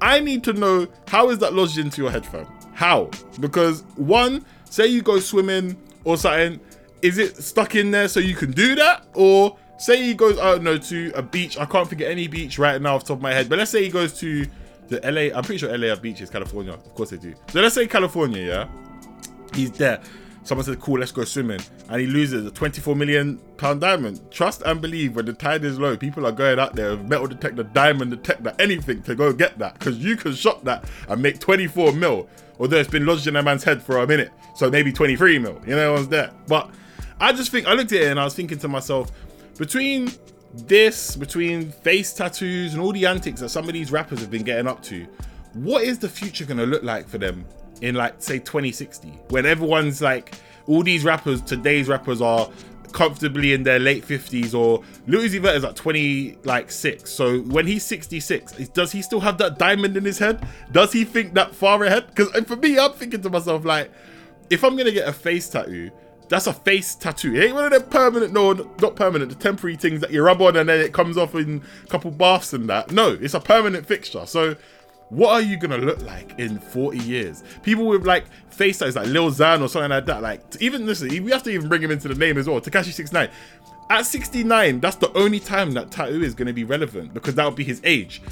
I 0.00 0.20
need 0.20 0.42
to 0.44 0.52
know 0.52 0.88
how 1.08 1.30
is 1.30 1.38
that 1.38 1.54
lodged 1.54 1.78
into 1.78 2.02
your 2.02 2.10
head, 2.10 2.26
fam? 2.26 2.46
How? 2.72 3.10
Because 3.38 3.82
one, 3.96 4.44
say 4.64 4.86
you 4.86 5.02
go 5.02 5.20
swimming 5.20 5.76
or 6.04 6.16
something, 6.16 6.58
is 7.02 7.18
it 7.18 7.36
stuck 7.36 7.74
in 7.74 7.90
there 7.90 8.08
so 8.08 8.18
you 8.18 8.34
can 8.34 8.50
do 8.52 8.74
that? 8.76 9.06
Or 9.14 9.56
say 9.78 10.02
he 10.02 10.14
goes, 10.14 10.38
I 10.38 10.52
don't 10.52 10.64
know, 10.64 10.78
to 10.78 11.12
a 11.14 11.22
beach. 11.22 11.58
I 11.58 11.66
can't 11.66 11.90
of 11.90 12.00
any 12.00 12.28
beach 12.28 12.58
right 12.58 12.80
now 12.80 12.94
off 12.94 13.04
the 13.04 13.08
top 13.08 13.18
of 13.18 13.22
my 13.22 13.32
head, 13.32 13.48
but 13.48 13.58
let's 13.58 13.70
say 13.70 13.84
he 13.84 13.90
goes 13.90 14.18
to 14.20 14.46
the 14.88 15.00
LA. 15.02 15.36
I'm 15.36 15.44
pretty 15.44 15.58
sure 15.58 15.76
LA 15.76 15.88
have 15.88 16.02
beaches, 16.02 16.30
California. 16.30 16.72
Of 16.72 16.94
course 16.94 17.10
they 17.10 17.16
do. 17.16 17.34
So 17.48 17.60
let's 17.60 17.74
say 17.74 17.86
California, 17.86 18.42
yeah. 18.42 18.68
He's 19.54 19.72
there. 19.72 20.00
Someone 20.50 20.64
says, 20.64 20.78
cool, 20.80 20.98
let's 20.98 21.12
go 21.12 21.22
swimming. 21.22 21.60
And 21.88 22.00
he 22.00 22.08
loses 22.08 22.44
a 22.44 22.50
24 22.50 22.96
million 22.96 23.38
pound 23.56 23.82
diamond. 23.82 24.20
Trust 24.32 24.62
and 24.66 24.80
believe 24.80 25.14
when 25.14 25.26
the 25.26 25.32
tide 25.32 25.64
is 25.64 25.78
low, 25.78 25.96
people 25.96 26.26
are 26.26 26.32
going 26.32 26.58
out 26.58 26.74
there 26.74 26.90
with 26.90 27.08
metal 27.08 27.28
detector, 27.28 27.62
diamond 27.62 28.10
detector, 28.10 28.52
anything 28.58 29.00
to 29.04 29.14
go 29.14 29.32
get 29.32 29.60
that. 29.60 29.78
Because 29.78 29.98
you 29.98 30.16
can 30.16 30.34
shop 30.34 30.64
that 30.64 30.90
and 31.08 31.22
make 31.22 31.38
24 31.38 31.92
mil. 31.92 32.28
Although 32.58 32.78
it's 32.78 32.90
been 32.90 33.06
lodged 33.06 33.28
in 33.28 33.36
a 33.36 33.42
man's 33.44 33.62
head 33.62 33.80
for 33.80 33.98
a 33.98 34.06
minute. 34.08 34.32
So 34.56 34.68
maybe 34.68 34.92
23 34.92 35.38
mil. 35.38 35.60
You 35.64 35.76
know 35.76 35.92
what's 35.92 36.08
there. 36.08 36.32
But 36.48 36.68
I 37.20 37.32
just 37.32 37.52
think 37.52 37.68
I 37.68 37.74
looked 37.74 37.92
at 37.92 38.02
it 38.02 38.10
and 38.10 38.18
I 38.18 38.24
was 38.24 38.34
thinking 38.34 38.58
to 38.58 38.66
myself, 38.66 39.12
between 39.56 40.10
this, 40.52 41.14
between 41.14 41.70
face 41.70 42.12
tattoos 42.12 42.74
and 42.74 42.82
all 42.82 42.92
the 42.92 43.06
antics 43.06 43.38
that 43.38 43.50
some 43.50 43.68
of 43.68 43.72
these 43.72 43.92
rappers 43.92 44.18
have 44.18 44.32
been 44.32 44.42
getting 44.42 44.66
up 44.66 44.82
to, 44.82 45.06
what 45.52 45.84
is 45.84 46.00
the 46.00 46.08
future 46.08 46.44
gonna 46.44 46.66
look 46.66 46.82
like 46.82 47.08
for 47.08 47.18
them 47.18 47.44
in 47.80 47.94
like 47.94 48.14
say 48.18 48.38
2060 48.38 49.08
when 49.28 49.46
everyone's 49.46 50.02
like 50.02 50.34
all 50.66 50.82
these 50.82 51.04
rappers 51.04 51.40
today's 51.42 51.88
rappers 51.88 52.20
are 52.20 52.48
comfortably 52.92 53.52
in 53.52 53.62
their 53.62 53.78
late 53.78 54.04
50s 54.04 54.52
or 54.52 54.82
Louis 55.06 55.38
Vert 55.38 55.56
is 55.56 55.62
like 55.62 55.76
20 55.76 56.38
like 56.44 56.70
6 56.70 57.10
so 57.10 57.40
when 57.42 57.66
he's 57.66 57.84
66 57.84 58.52
does 58.70 58.90
he 58.92 59.00
still 59.00 59.20
have 59.20 59.38
that 59.38 59.58
diamond 59.58 59.96
in 59.96 60.04
his 60.04 60.18
head 60.18 60.46
does 60.72 60.92
he 60.92 61.04
think 61.04 61.34
that 61.34 61.54
far 61.54 61.82
ahead 61.84 62.08
because 62.08 62.30
for 62.46 62.56
me 62.56 62.78
I'm 62.78 62.92
thinking 62.92 63.22
to 63.22 63.30
myself 63.30 63.64
like 63.64 63.90
if 64.50 64.64
I'm 64.64 64.76
gonna 64.76 64.90
get 64.90 65.08
a 65.08 65.12
face 65.12 65.48
tattoo 65.48 65.90
that's 66.30 66.46
a 66.46 66.52
face 66.52 66.94
tattoo. 66.94 67.34
It 67.34 67.46
ain't 67.46 67.54
one 67.54 67.64
of 67.64 67.72
them 67.72 67.90
permanent, 67.90 68.32
no, 68.32 68.52
not 68.52 68.94
permanent, 68.94 69.30
the 69.30 69.36
temporary 69.36 69.74
things 69.74 70.00
that 70.00 70.12
you 70.12 70.22
rub 70.22 70.40
on 70.40 70.56
and 70.56 70.68
then 70.68 70.80
it 70.80 70.92
comes 70.92 71.18
off 71.18 71.34
in 71.34 71.60
a 71.82 71.86
couple 71.88 72.12
baths 72.12 72.52
and 72.52 72.68
that. 72.70 72.92
No, 72.92 73.18
it's 73.20 73.34
a 73.34 73.40
permanent 73.40 73.84
fixture. 73.84 74.24
So 74.26 74.54
what 75.10 75.32
are 75.32 75.40
you 75.40 75.56
gonna 75.56 75.76
look 75.76 76.00
like 76.02 76.38
in 76.38 76.58
40 76.58 76.98
years? 76.98 77.42
People 77.62 77.86
with 77.86 78.06
like 78.06 78.24
face 78.48 78.78
tattoos 78.78 78.96
like 78.96 79.08
Lil 79.08 79.30
Xan 79.30 79.60
or 79.60 79.68
something 79.68 79.90
like 79.90 80.06
that. 80.06 80.22
Like 80.22 80.42
even 80.60 80.86
listen, 80.86 81.08
we 81.08 81.30
have 81.30 81.42
to 81.42 81.50
even 81.50 81.68
bring 81.68 81.82
him 81.82 81.90
into 81.90 82.08
the 82.08 82.14
name 82.14 82.38
as 82.38 82.48
well. 82.48 82.60
Tekashi 82.60 82.92
69. 82.92 83.28
At 83.90 84.06
69, 84.06 84.78
that's 84.78 84.96
the 84.96 85.12
only 85.18 85.40
time 85.40 85.72
that 85.72 85.90
tattoo 85.90 86.22
is 86.22 86.34
gonna 86.34 86.52
be 86.52 86.64
relevant 86.64 87.12
because 87.12 87.34
that 87.34 87.44
would 87.44 87.56
be 87.56 87.64
his 87.64 87.80
age. 87.84 88.22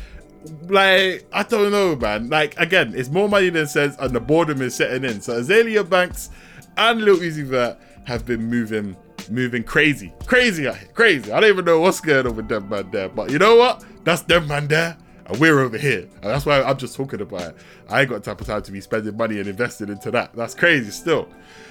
Like, 0.68 1.26
I 1.32 1.42
don't 1.42 1.72
know, 1.72 1.96
man. 1.96 2.28
Like, 2.30 2.56
again, 2.60 2.92
it's 2.94 3.08
more 3.08 3.28
money 3.28 3.50
than 3.50 3.66
sense, 3.66 3.96
and 3.98 4.14
the 4.14 4.20
boredom 4.20 4.62
is 4.62 4.76
setting 4.76 5.04
in. 5.04 5.20
So 5.20 5.42
Azealia 5.42 5.88
Banks 5.88 6.30
and 6.76 7.02
Lil 7.02 7.16
Uzi 7.16 7.44
Vert 7.44 7.76
have 8.04 8.24
been 8.24 8.48
moving 8.48 8.96
moving 9.30 9.62
crazy. 9.62 10.12
Crazy 10.26 10.70
crazy. 10.94 11.32
I 11.32 11.40
don't 11.40 11.50
even 11.50 11.64
know 11.64 11.80
what's 11.80 12.00
going 12.00 12.26
on 12.26 12.36
with 12.36 12.48
them 12.48 12.68
man 12.68 12.90
there. 12.90 13.08
But 13.08 13.30
you 13.30 13.38
know 13.38 13.56
what? 13.56 13.84
That's 14.04 14.22
them 14.22 14.46
man 14.46 14.68
there. 14.68 14.96
And 15.28 15.38
we're 15.38 15.60
over 15.60 15.76
here. 15.76 16.08
And 16.22 16.24
that's 16.24 16.46
why 16.46 16.62
I'm 16.62 16.78
just 16.78 16.96
talking 16.96 17.20
about 17.20 17.42
it. 17.42 17.56
I 17.88 18.00
ain't 18.00 18.10
got 18.10 18.24
type 18.24 18.40
of 18.40 18.46
time 18.46 18.62
to 18.62 18.72
be 18.72 18.80
spending 18.80 19.16
money 19.16 19.38
and 19.38 19.48
investing 19.48 19.88
into 19.88 20.10
that. 20.12 20.34
That's 20.34 20.54
crazy 20.54 20.90
still. 20.90 21.28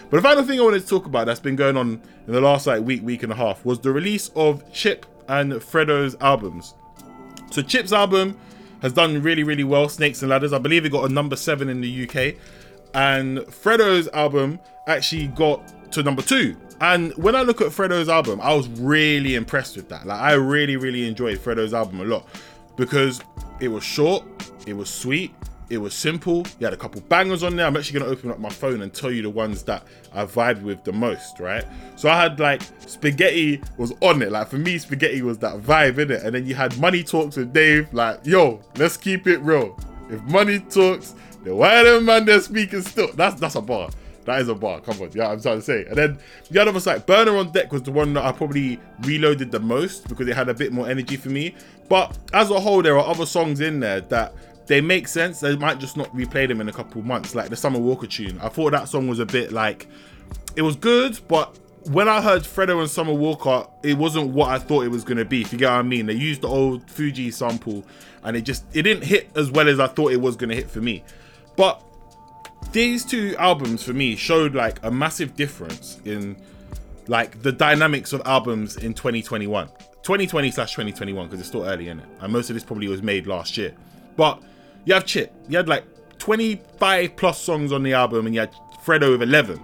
But 0.10 0.18
the 0.18 0.22
final 0.22 0.44
thing 0.44 0.60
I 0.60 0.64
wanted 0.64 0.82
to 0.82 0.88
talk 0.88 1.06
about 1.06 1.26
that's 1.26 1.40
been 1.40 1.56
going 1.56 1.76
on 1.76 2.02
in 2.28 2.34
the 2.34 2.40
last 2.40 2.68
like 2.68 2.84
week, 2.84 3.04
week 3.04 3.24
and 3.24 3.32
a 3.32 3.36
half 3.36 3.66
was 3.66 3.80
the 3.80 3.92
release 3.92 4.30
of 4.36 4.72
Chip 4.72 5.06
and 5.28 5.62
Fredo's 5.62 6.16
albums. 6.22 6.76
So 7.52 7.62
Chip's 7.62 7.92
album 7.92 8.38
has 8.82 8.94
done 8.94 9.22
really, 9.22 9.44
really 9.44 9.64
well, 9.64 9.90
Snakes 9.90 10.22
and 10.22 10.30
Ladders. 10.30 10.54
I 10.54 10.60
believe 10.60 10.86
it 10.86 10.92
got 10.92 11.10
a 11.10 11.14
number 11.14 11.36
seven 11.36 11.68
in 11.68 11.82
the 11.82 12.08
UK. 12.08 12.36
And 12.94 13.40
Fredo's 13.52 14.08
album 14.10 14.60
actually 14.88 15.28
got 15.28 15.92
to 15.94 16.04
number 16.04 16.22
two. 16.22 16.56
And 16.80 17.12
when 17.18 17.36
I 17.36 17.42
look 17.42 17.60
at 17.62 17.72
Fredo's 17.72 18.08
album, 18.08 18.40
I 18.40 18.54
was 18.54 18.68
really 18.70 19.36
impressed 19.36 19.76
with 19.76 19.90
that. 19.90 20.06
Like 20.06 20.20
I 20.20 20.34
really, 20.34 20.78
really 20.78 21.08
enjoyed 21.08 21.40
Fredo's 21.40 21.74
album 21.74 22.02
a 22.02 22.06
lot 22.06 22.28
because 22.76 23.22
it 23.60 23.68
was 23.68 23.84
short, 23.84 24.24
it 24.66 24.74
was 24.74 24.90
sweet, 24.90 25.34
It 25.70 25.80
was 25.80 25.94
simple. 25.94 26.46
You 26.60 26.66
had 26.66 26.74
a 26.74 26.78
couple 26.78 27.02
bangers 27.02 27.44
on 27.44 27.58
there. 27.58 27.66
I'm 27.66 27.76
actually 27.76 28.00
gonna 28.00 28.12
open 28.12 28.32
up 28.32 28.40
my 28.40 28.50
phone 28.50 28.82
and 28.84 28.94
tell 28.94 29.12
you 29.12 29.22
the 29.22 29.30
ones 29.30 29.64
that 29.64 29.84
I 30.14 30.24
vibed 30.26 30.62
with 30.62 30.86
the 30.86 30.94
most, 30.94 31.42
right? 31.42 31.66
So 31.98 32.08
I 32.10 32.22
had 32.22 32.40
like 32.40 32.62
spaghetti 32.86 33.62
was 33.78 33.92
on 34.02 34.22
it. 34.22 34.32
Like 34.32 34.48
for 34.48 34.58
me, 34.58 34.78
spaghetti 34.78 35.22
was 35.22 35.38
that 35.40 35.62
vibe 35.62 35.98
in 35.98 36.12
it. 36.12 36.24
And 36.24 36.34
then 36.34 36.46
you 36.46 36.56
had 36.56 36.78
money 36.80 37.04
talks 37.04 37.36
with 37.36 37.52
Dave. 37.52 37.94
Like, 37.94 38.26
yo, 38.26 38.62
let's 38.78 38.96
keep 38.96 39.28
it 39.28 39.40
real. 39.40 39.78
If 40.10 40.22
money 40.24 40.60
talks, 40.60 41.16
then 41.44 41.58
why 41.58 41.84
them 41.84 42.06
man 42.06 42.24
they're 42.24 42.40
speaking 42.40 42.82
still? 42.82 43.12
That's 43.14 43.38
that's 43.38 43.56
a 43.56 43.62
bar. 43.62 43.90
That 44.28 44.42
is 44.42 44.50
a 44.50 44.56
bar. 44.56 44.82
Come 44.82 45.02
on, 45.02 45.10
yeah, 45.14 45.30
I'm 45.30 45.42
trying 45.42 45.60
to 45.60 45.62
say. 45.62 45.86
And 45.86 45.96
then 45.96 46.20
the 46.52 46.62
other 46.62 46.74
was 46.74 46.86
like 46.86 47.06
Burner 47.06 47.38
on 47.38 47.50
Deck 47.54 47.72
was 47.72 47.84
the 47.84 47.94
one 47.94 48.14
that 48.14 48.26
I 48.26 48.34
probably 48.34 48.78
reloaded 49.04 49.52
the 49.52 49.60
most 49.62 50.10
because 50.10 50.28
it 50.28 50.36
had 50.36 50.50
a 50.50 50.54
bit 50.54 50.74
more 50.74 50.90
energy 50.90 51.16
for 51.16 51.30
me. 51.30 51.56
But 51.88 52.18
as 52.34 52.52
a 52.52 52.60
whole, 52.60 52.82
there 52.82 53.00
are 53.00 53.08
other 53.08 53.26
songs 53.26 53.62
in 53.62 53.80
there 53.80 54.02
that 54.02 54.36
they 54.68 54.82
make 54.82 55.08
sense. 55.08 55.40
They 55.40 55.56
might 55.56 55.80
just 55.80 55.96
not 55.96 56.14
replay 56.14 56.46
them 56.46 56.60
in 56.60 56.68
a 56.68 56.74
couple 56.74 57.02
months, 57.04 57.36
like 57.36 57.50
the 57.50 57.56
Summer 57.56 57.80
Walker 57.80 58.06
tune. 58.06 58.38
I 58.42 58.50
thought 58.50 58.72
that 58.72 58.90
song 58.90 59.08
was 59.08 59.20
a 59.20 59.26
bit 59.26 59.54
like 59.54 59.88
it 60.58 60.62
was 60.62 60.76
good, 60.76 61.18
but 61.30 61.58
when 61.90 62.10
I 62.10 62.20
heard 62.20 62.42
Fredo 62.42 62.82
and 62.82 62.90
Summer 62.90 63.14
Walker, 63.14 63.66
it 63.82 63.98
wasn't 63.98 64.32
what 64.32 64.50
I 64.50 64.60
thought 64.60 64.84
it 64.84 64.90
was 64.90 65.06
gonna 65.06 65.24
be. 65.24 65.40
If 65.40 65.54
you 65.54 65.58
get 65.58 65.72
what 65.72 65.80
I 65.80 65.84
mean, 65.84 66.06
they 66.06 66.16
used 66.16 66.42
the 66.42 66.50
old 66.50 66.92
Fuji 66.92 67.32
sample, 67.32 67.86
and 68.24 68.36
it 68.36 68.42
just 68.42 68.66
it 68.74 68.82
didn't 68.82 69.06
hit 69.06 69.30
as 69.38 69.50
well 69.52 69.70
as 69.70 69.80
I 69.80 69.88
thought 69.88 70.12
it 70.12 70.20
was 70.20 70.36
gonna 70.36 70.56
hit 70.56 70.70
for 70.70 70.82
me. 70.82 71.06
But 71.56 71.82
these 72.72 73.06
two 73.06 73.36
albums 73.38 73.84
for 73.84 73.94
me 73.94 74.16
showed 74.16 74.54
like 74.54 74.80
a 74.84 74.92
massive 74.92 75.36
difference 75.36 76.00
in 76.06 76.38
like 77.08 77.42
the 77.42 77.52
dynamics 77.52 78.12
of 78.12 78.22
albums 78.26 78.76
in 78.78 78.94
2021 78.94 79.68
2020 80.04 80.52
slash 80.52 80.72
2021 80.72 81.28
because 81.28 81.40
it's 81.40 81.48
still 81.48 81.64
early 81.64 81.88
in 81.88 82.00
it 82.00 82.06
and 82.20 82.34
most 82.34 82.50
of 82.50 82.54
this 82.54 82.64
probably 82.64 82.88
was 82.88 83.02
made 83.02 83.26
last 83.26 83.58
year 83.58 83.74
but 84.18 84.44
you 84.88 84.94
have 84.94 85.06
Chip. 85.06 85.34
You 85.50 85.58
had 85.58 85.68
like 85.68 85.84
25 86.18 87.16
plus 87.18 87.42
songs 87.42 87.74
on 87.74 87.84
the 87.84 87.94
album, 87.94 88.26
and 88.26 88.34
you 88.34 88.40
had 88.40 88.54
Fredo 88.86 89.12
with 89.12 89.22
11. 89.22 89.62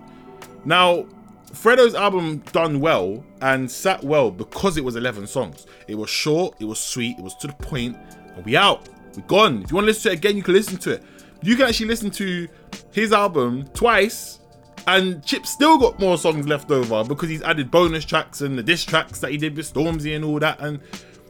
Now, 0.66 1.06
Fredo's 1.54 1.96
album 1.96 2.40
done 2.52 2.82
well 2.82 3.24
and 3.42 3.72
sat 3.72 4.04
well 4.04 4.32
because 4.32 4.76
it 4.76 4.84
was 4.84 4.98
11 4.98 5.28
songs. 5.28 5.66
It 5.88 5.96
was 5.96 6.10
short, 6.10 6.56
it 6.60 6.66
was 6.66 6.80
sweet, 6.80 7.18
it 7.18 7.24
was 7.24 7.36
to 7.36 7.48
the 7.48 7.54
point, 7.54 7.96
and 8.36 8.46
we 8.46 8.58
out. 8.58 8.90
We 9.16 9.22
gone. 9.24 9.64
If 9.64 9.72
you 9.72 9.76
want 9.76 9.86
to 9.86 9.88
listen 9.88 10.04
to 10.04 10.12
it 10.12 10.18
again, 10.18 10.36
you 10.36 10.44
can 10.44 10.56
listen 10.56 10.78
to 10.80 10.92
it. 10.92 11.04
You 11.44 11.58
can 11.58 11.68
actually 11.68 11.88
listen 11.88 12.10
to 12.12 12.48
his 12.94 13.12
album 13.12 13.68
twice, 13.74 14.40
and 14.88 15.24
Chip 15.26 15.46
still 15.46 15.78
got 15.78 16.00
more 16.00 16.18
songs 16.18 16.48
left 16.48 16.72
over 16.72 17.04
because 17.04 17.30
he's 17.30 17.42
added 17.42 17.70
bonus 17.70 18.06
tracks 18.06 18.42
and 18.42 18.58
the 18.58 18.64
diss 18.64 18.86
tracks 18.86 19.20
that 19.20 19.32
he 19.32 19.38
did 19.38 19.56
with 19.56 19.72
Stormzy 19.72 20.16
and 20.16 20.24
all 20.24 20.40
that. 20.40 20.60
And 20.62 20.80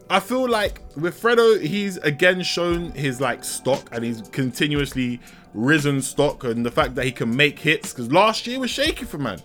I 0.09 0.19
feel 0.19 0.47
like 0.47 0.81
with 0.95 1.19
Fredo, 1.19 1.59
he's 1.59 1.97
again 1.97 2.43
shown 2.43 2.91
his 2.91 3.19
like 3.19 3.43
stock 3.43 3.89
and 3.91 4.03
he's 4.03 4.21
continuously 4.29 5.19
risen 5.55 6.01
stock 6.01 6.43
and 6.43 6.63
the 6.63 6.71
fact 6.71 6.93
that 6.95 7.05
he 7.05 7.11
can 7.11 7.35
make 7.35 7.57
hits. 7.57 7.91
Because 7.91 8.11
last 8.11 8.45
year 8.45 8.59
was 8.59 8.69
shaky 8.69 9.05
for 9.05 9.17
man. 9.17 9.41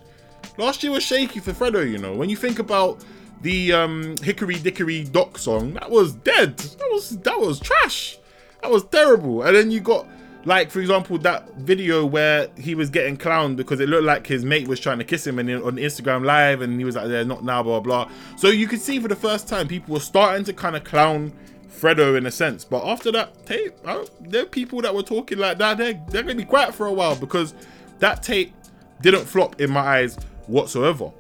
Last 0.59 0.83
year 0.83 0.93
was 0.93 1.03
shaky 1.03 1.41
for 1.41 1.53
Fredo, 1.53 1.89
you 1.89 1.99
know. 1.99 2.15
When 2.15 2.29
you 2.29 2.37
think 2.37 2.59
about 2.59 3.05
the 3.41 3.73
um, 3.73 4.17
Hickory 4.23 4.57
Dickory 4.57 5.05
Dock 5.05 5.39
song, 5.39 5.75
that 5.75 5.91
was 5.91 6.13
dead. 6.13 6.59
That 6.59 6.89
was 6.91 7.19
that 7.21 7.41
was 7.41 7.59
trash. 7.59 8.19
That 8.63 8.71
was 8.71 8.85
terrible. 8.85 9.43
And 9.43 9.57
then 9.57 9.71
you 9.71 9.81
got 9.81 10.07
like, 10.45 10.71
for 10.71 10.81
example, 10.81 11.19
that 11.19 11.53
video 11.57 12.07
where 12.07 12.49
he 12.57 12.75
was 12.75 12.91
getting 12.91 13.17
clowned 13.17 13.57
because 13.57 13.81
it 13.81 13.89
looked 13.89 14.05
like 14.05 14.27
his 14.27 14.45
mate 14.45 14.69
was 14.69 14.79
trying 14.81 14.99
to 14.99 15.05
kiss 15.05 15.27
him 15.27 15.39
and 15.39 15.51
on 15.51 15.77
Instagram 15.77 16.25
Live, 16.25 16.63
and 16.63 16.79
he 16.79 16.85
was 16.85 16.97
like, 16.97 17.09
"They're 17.09 17.25
not 17.25 17.45
now," 17.45 17.63
blah 17.63 17.81
blah. 17.81 18.11
So 18.37 18.49
you 18.49 18.67
could 18.67 18.81
see 18.81 18.99
for 19.01 19.09
the 19.09 19.17
first 19.17 19.49
time 19.49 19.67
people 19.67 19.95
were 19.95 20.01
starting 20.01 20.45
to 20.45 20.53
kind 20.53 20.77
of 20.77 20.85
clown 20.85 21.33
Fredo 21.69 22.17
in 22.17 22.27
a 22.27 22.31
sense. 22.31 22.65
But 22.65 22.87
after 22.87 23.11
that 23.13 23.47
tape, 23.47 23.75
there 24.21 24.43
are 24.43 24.47
people 24.47 24.81
that 24.83 24.95
were 24.95 25.03
talking 25.03 25.39
like 25.39 25.59
that. 25.59 25.79
They're 25.79 26.01
they're 26.09 26.23
gonna 26.23 26.35
be 26.37 26.45
quiet 26.45 26.75
for 26.75 26.87
a 26.87 26.93
while 26.93 27.17
because 27.17 27.55
that 27.99 28.23
tape 28.23 28.55
didn't 29.01 29.25
flop 29.25 29.61
in 29.61 29.71
my 29.71 29.81
eyes 29.81 30.17
whatsoever. 30.47 31.11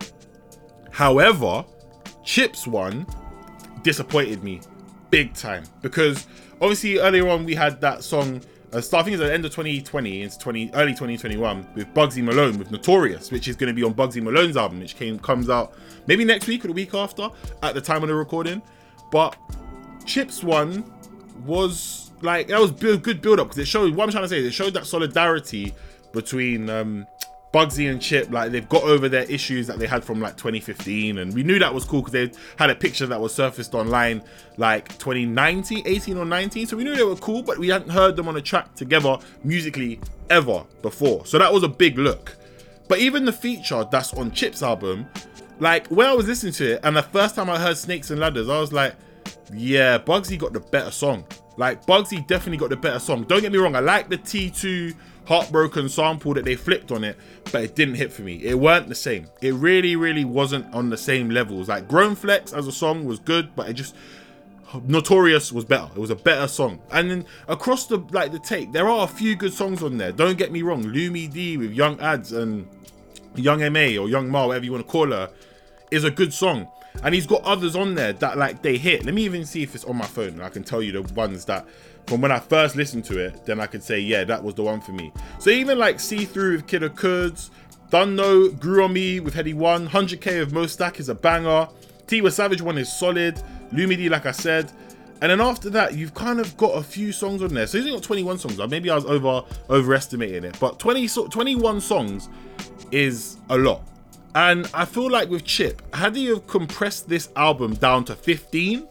However, 0.91 1.65
Chips 2.25 2.67
one 2.67 3.07
disappointed 3.83 4.45
me 4.45 4.61
big 5.11 5.33
time 5.33 5.65
because 5.81 6.27
obviously 6.61 6.99
earlier 6.99 7.27
on 7.29 7.45
we 7.45 7.55
had 7.55 7.81
that 7.81 8.05
song 8.05 8.43
uh, 8.73 8.81
starting 8.81 9.15
at 9.15 9.21
the 9.21 9.33
end 9.33 9.45
of 9.45 9.51
2020 9.53 10.23
into 10.23 10.39
20 10.39 10.71
early 10.75 10.93
2021 10.93 11.67
with 11.75 11.93
Bugsy 11.95 12.23
Malone 12.23 12.59
with 12.59 12.71
Notorious, 12.71 13.31
which 13.31 13.49
is 13.49 13.57
going 13.57 13.69
to 13.69 13.75
be 13.75 13.83
on 13.83 13.95
Bugsy 13.95 14.23
Malone's 14.23 14.57
album, 14.57 14.81
which 14.81 14.97
came 14.97 15.19
comes 15.19 15.49
out 15.49 15.75
maybe 16.07 16.25
next 16.25 16.47
week 16.47 16.65
or 16.65 16.69
the 16.69 16.75
week 16.75 16.95
after 16.95 17.31
at 17.63 17.75
the 17.75 17.81
time 17.81 18.03
of 18.03 18.09
the 18.09 18.15
recording. 18.15 18.63
But 19.11 19.37
Chips 20.05 20.43
one 20.43 20.85
was 21.45 22.11
like 22.21 22.49
that 22.49 22.61
was 22.61 22.73
good 22.73 23.23
build 23.23 23.41
up 23.41 23.49
because 23.49 23.59
it 23.59 23.69
showed 23.69 23.95
what 23.95 24.05
I'm 24.05 24.11
trying 24.11 24.25
to 24.25 24.29
say. 24.29 24.41
It 24.41 24.53
showed 24.53 24.75
that 24.75 24.87
solidarity 24.87 25.75
between 26.13 26.69
um, 26.69 27.07
Bugsy 27.52 27.90
and 27.90 28.00
Chip, 28.00 28.31
like 28.31 28.52
they've 28.52 28.69
got 28.69 28.83
over 28.83 29.09
their 29.09 29.25
issues 29.25 29.67
that 29.69 29.78
they 29.78 29.87
had 29.87 30.05
from 30.05 30.21
like 30.21 30.37
2015, 30.37 31.19
and 31.19 31.35
we 31.35 31.43
knew 31.43 31.59
that 31.59 31.73
was 31.73 31.85
cool 31.85 32.02
because 32.02 32.12
they 32.12 32.31
had 32.57 32.69
a 32.69 32.75
picture 32.75 33.07
that 33.07 33.21
was 33.21 33.35
surfaced 33.35 33.75
online 33.75 34.23
like 34.59 34.88
2019, 34.99 35.83
18 35.87 36.19
or 36.19 36.25
19. 36.26 36.67
So 36.67 36.76
we 36.76 36.85
knew 36.85 36.95
they 36.95 37.05
were 37.05 37.17
cool, 37.17 37.43
but 37.43 37.59
we 37.59 37.69
hadn't 37.69 37.90
heard 37.90 38.17
them 38.17 38.28
on 38.28 38.37
a 38.37 38.43
track 38.43 38.75
together 38.75 39.17
musically 39.45 39.99
ever 40.28 40.64
before. 40.83 41.25
So 41.25 41.38
that 41.38 41.52
was 41.52 41.62
a 41.62 41.69
big 41.69 41.97
look. 41.97 42.37
But 42.87 42.99
even 42.99 43.25
the 43.25 43.33
feature 43.33 43.87
that's 43.90 44.12
on 44.14 44.31
Chip's 44.31 44.62
album, 44.62 45.07
like 45.59 45.87
when 45.88 46.07
I 46.07 46.14
was 46.14 46.26
listening 46.26 46.52
to 46.55 46.75
it, 46.75 46.81
and 46.83 46.97
the 46.97 47.02
first 47.02 47.35
time 47.35 47.49
I 47.49 47.59
heard 47.59 47.76
Snakes 47.76 48.11
and 48.11 48.21
Ladders, 48.21 48.49
I 48.49 48.61
was 48.61 48.73
like, 48.73 48.95
yeah, 49.55 49.99
Bugsy 49.99 50.38
got 50.38 50.52
the 50.52 50.61
better 50.61 50.90
song. 50.90 51.25
Like 51.57 51.85
Bugsy 51.87 52.26
definitely 52.26 52.59
got 52.59 52.71
the 52.71 52.76
better 52.76 52.99
song. 52.99 53.25
Don't 53.25 53.40
get 53.40 53.52
me 53.52 53.59
wrong, 53.59 53.75
I 53.75 53.81
like 53.81 54.09
the 54.09 54.19
T2 54.19 54.95
heartbroken 55.28 55.90
sample 55.90 56.32
that 56.32 56.47
they 56.47 56.56
flipped 56.56 56.90
on 56.90 57.04
it, 57.04 57.16
but 57.52 57.62
it 57.62 57.75
didn't 57.75 57.97
hit 57.97 58.11
for 58.11 58.23
me. 58.23 58.42
It 58.42 58.58
weren't 58.58 58.88
the 58.88 58.94
same. 58.94 59.28
It 59.42 59.52
really, 59.52 59.94
really 59.94 60.25
wasn't 60.25 60.73
on 60.75 60.88
the 60.88 60.97
same 60.97 61.28
levels. 61.28 61.68
Like 61.68 61.87
Grown 61.87 62.14
Flex 62.14 62.54
as 62.54 62.66
a 62.66 62.73
song 62.73 63.04
was 63.04 63.18
good, 63.18 63.54
but 63.54 63.68
it 63.68 63.75
just 63.75 63.94
Notorious 64.87 65.52
was 65.52 65.66
better. 65.66 65.88
It 65.94 65.99
was 65.99 66.11
a 66.11 66.16
better 66.16 66.49
song. 66.49 66.80
And 66.90 67.11
then 67.11 67.26
across 67.47 67.87
the 67.87 67.99
like 68.11 68.32
the 68.32 68.38
tape, 68.38 68.73
there 68.73 68.88
are 68.88 69.04
a 69.04 69.08
few 69.08 69.37
good 69.37 69.52
songs 69.52 69.82
on 69.82 69.99
there. 69.99 70.12
Don't 70.12 70.38
get 70.38 70.50
me 70.50 70.62
wrong. 70.62 70.82
Lumi 70.82 71.30
D 71.30 71.58
with 71.58 71.73
Yung 71.73 71.99
Adz 71.99 72.32
and 72.32 72.66
Young 73.35 73.61
MA 73.73 74.00
or 74.00 74.08
Young 74.08 74.30
Ma, 74.30 74.47
whatever 74.47 74.64
you 74.64 74.73
want 74.73 74.87
to 74.87 74.90
call 74.90 75.11
her, 75.11 75.30
is 75.90 76.04
a 76.04 76.11
good 76.11 76.32
song. 76.32 76.68
And 77.02 77.14
he's 77.14 77.26
got 77.26 77.42
others 77.44 77.76
on 77.76 77.94
there 77.94 78.14
that 78.14 78.38
like 78.38 78.62
they 78.62 78.78
hit. 78.78 79.04
Let 79.04 79.14
me 79.14 79.25
even 79.25 79.44
see 79.44 79.62
if 79.62 79.75
it's 79.75 79.85
on 79.85 79.97
my 79.97 80.06
phone 80.06 80.40
I 80.40 80.49
can 80.49 80.64
tell 80.64 80.82
you 80.82 80.92
the 80.92 81.02
ones 81.14 81.44
that 81.47 81.66
from 82.09 82.23
when 82.23 82.33
I 82.33 82.38
first 82.38 82.75
listened 82.75 83.05
to 83.07 83.19
it, 83.19 83.45
then 83.45 83.61
I 83.61 83.67
could 83.67 83.83
say, 83.83 84.00
yeah, 84.00 84.25
that 84.25 84.43
was 84.43 84.55
the 84.55 84.62
one 84.62 84.81
for 84.81 84.93
me. 84.93 85.12
So 85.38 85.50
even 85.50 85.79
like 85.79 86.00
See 86.00 86.25
Through 86.25 86.53
with 86.53 86.67
Kida 86.67 86.88
Kudz, 86.88 87.50
Dunno, 87.91 88.49
Grew 88.49 88.85
on 88.85 88.95
Me 88.95 89.21
with 89.21 89.35
Headie 89.35 89.55
One, 89.55 89.88
100k 89.88 90.41
of 90.41 90.53
Mo 90.53 90.67
Stack 90.67 91.00
is 91.00 91.11
a 91.11 91.15
banger, 91.15 91.69
T 92.07 92.23
Tiwa 92.23 92.33
Savage 92.33 92.62
one 92.62 92.79
is 92.79 92.91
solid, 92.91 93.41
Lumidi, 93.73 94.09
like 94.09 94.25
I 94.25 94.31
said. 94.31 94.73
And 95.21 95.31
then 95.31 95.41
after 95.41 95.69
that, 95.71 95.97
you've 95.97 96.15
kind 96.15 96.41
of 96.41 96.57
got 96.57 96.77
a 96.77 96.83
few 96.83 97.12
songs 97.12 97.43
on 97.43 97.53
there. 97.53 97.67
So 97.67 97.81
he's 97.81 97.93
got 97.93 98.03
21 98.03 98.38
songs. 98.38 98.57
Maybe 98.71 98.88
I 98.88 98.95
was 98.95 99.05
over 99.05 99.43
overestimating 99.69 100.45
it, 100.45 100.57
but 100.61 100.79
20 100.79 101.09
21 101.09 101.81
songs 101.81 102.29
is 102.91 103.37
a 103.50 103.59
lot. 103.59 103.83
And 104.35 104.71
I 104.73 104.85
feel 104.85 105.11
like 105.11 105.29
with 105.29 105.45
Chip, 105.45 105.83
had 105.95 106.15
he 106.15 106.27
have 106.27 106.47
compressed 106.47 107.09
this 107.09 107.29
album 107.37 107.75
down 107.75 108.05
to 108.07 108.15
15, 108.15 108.87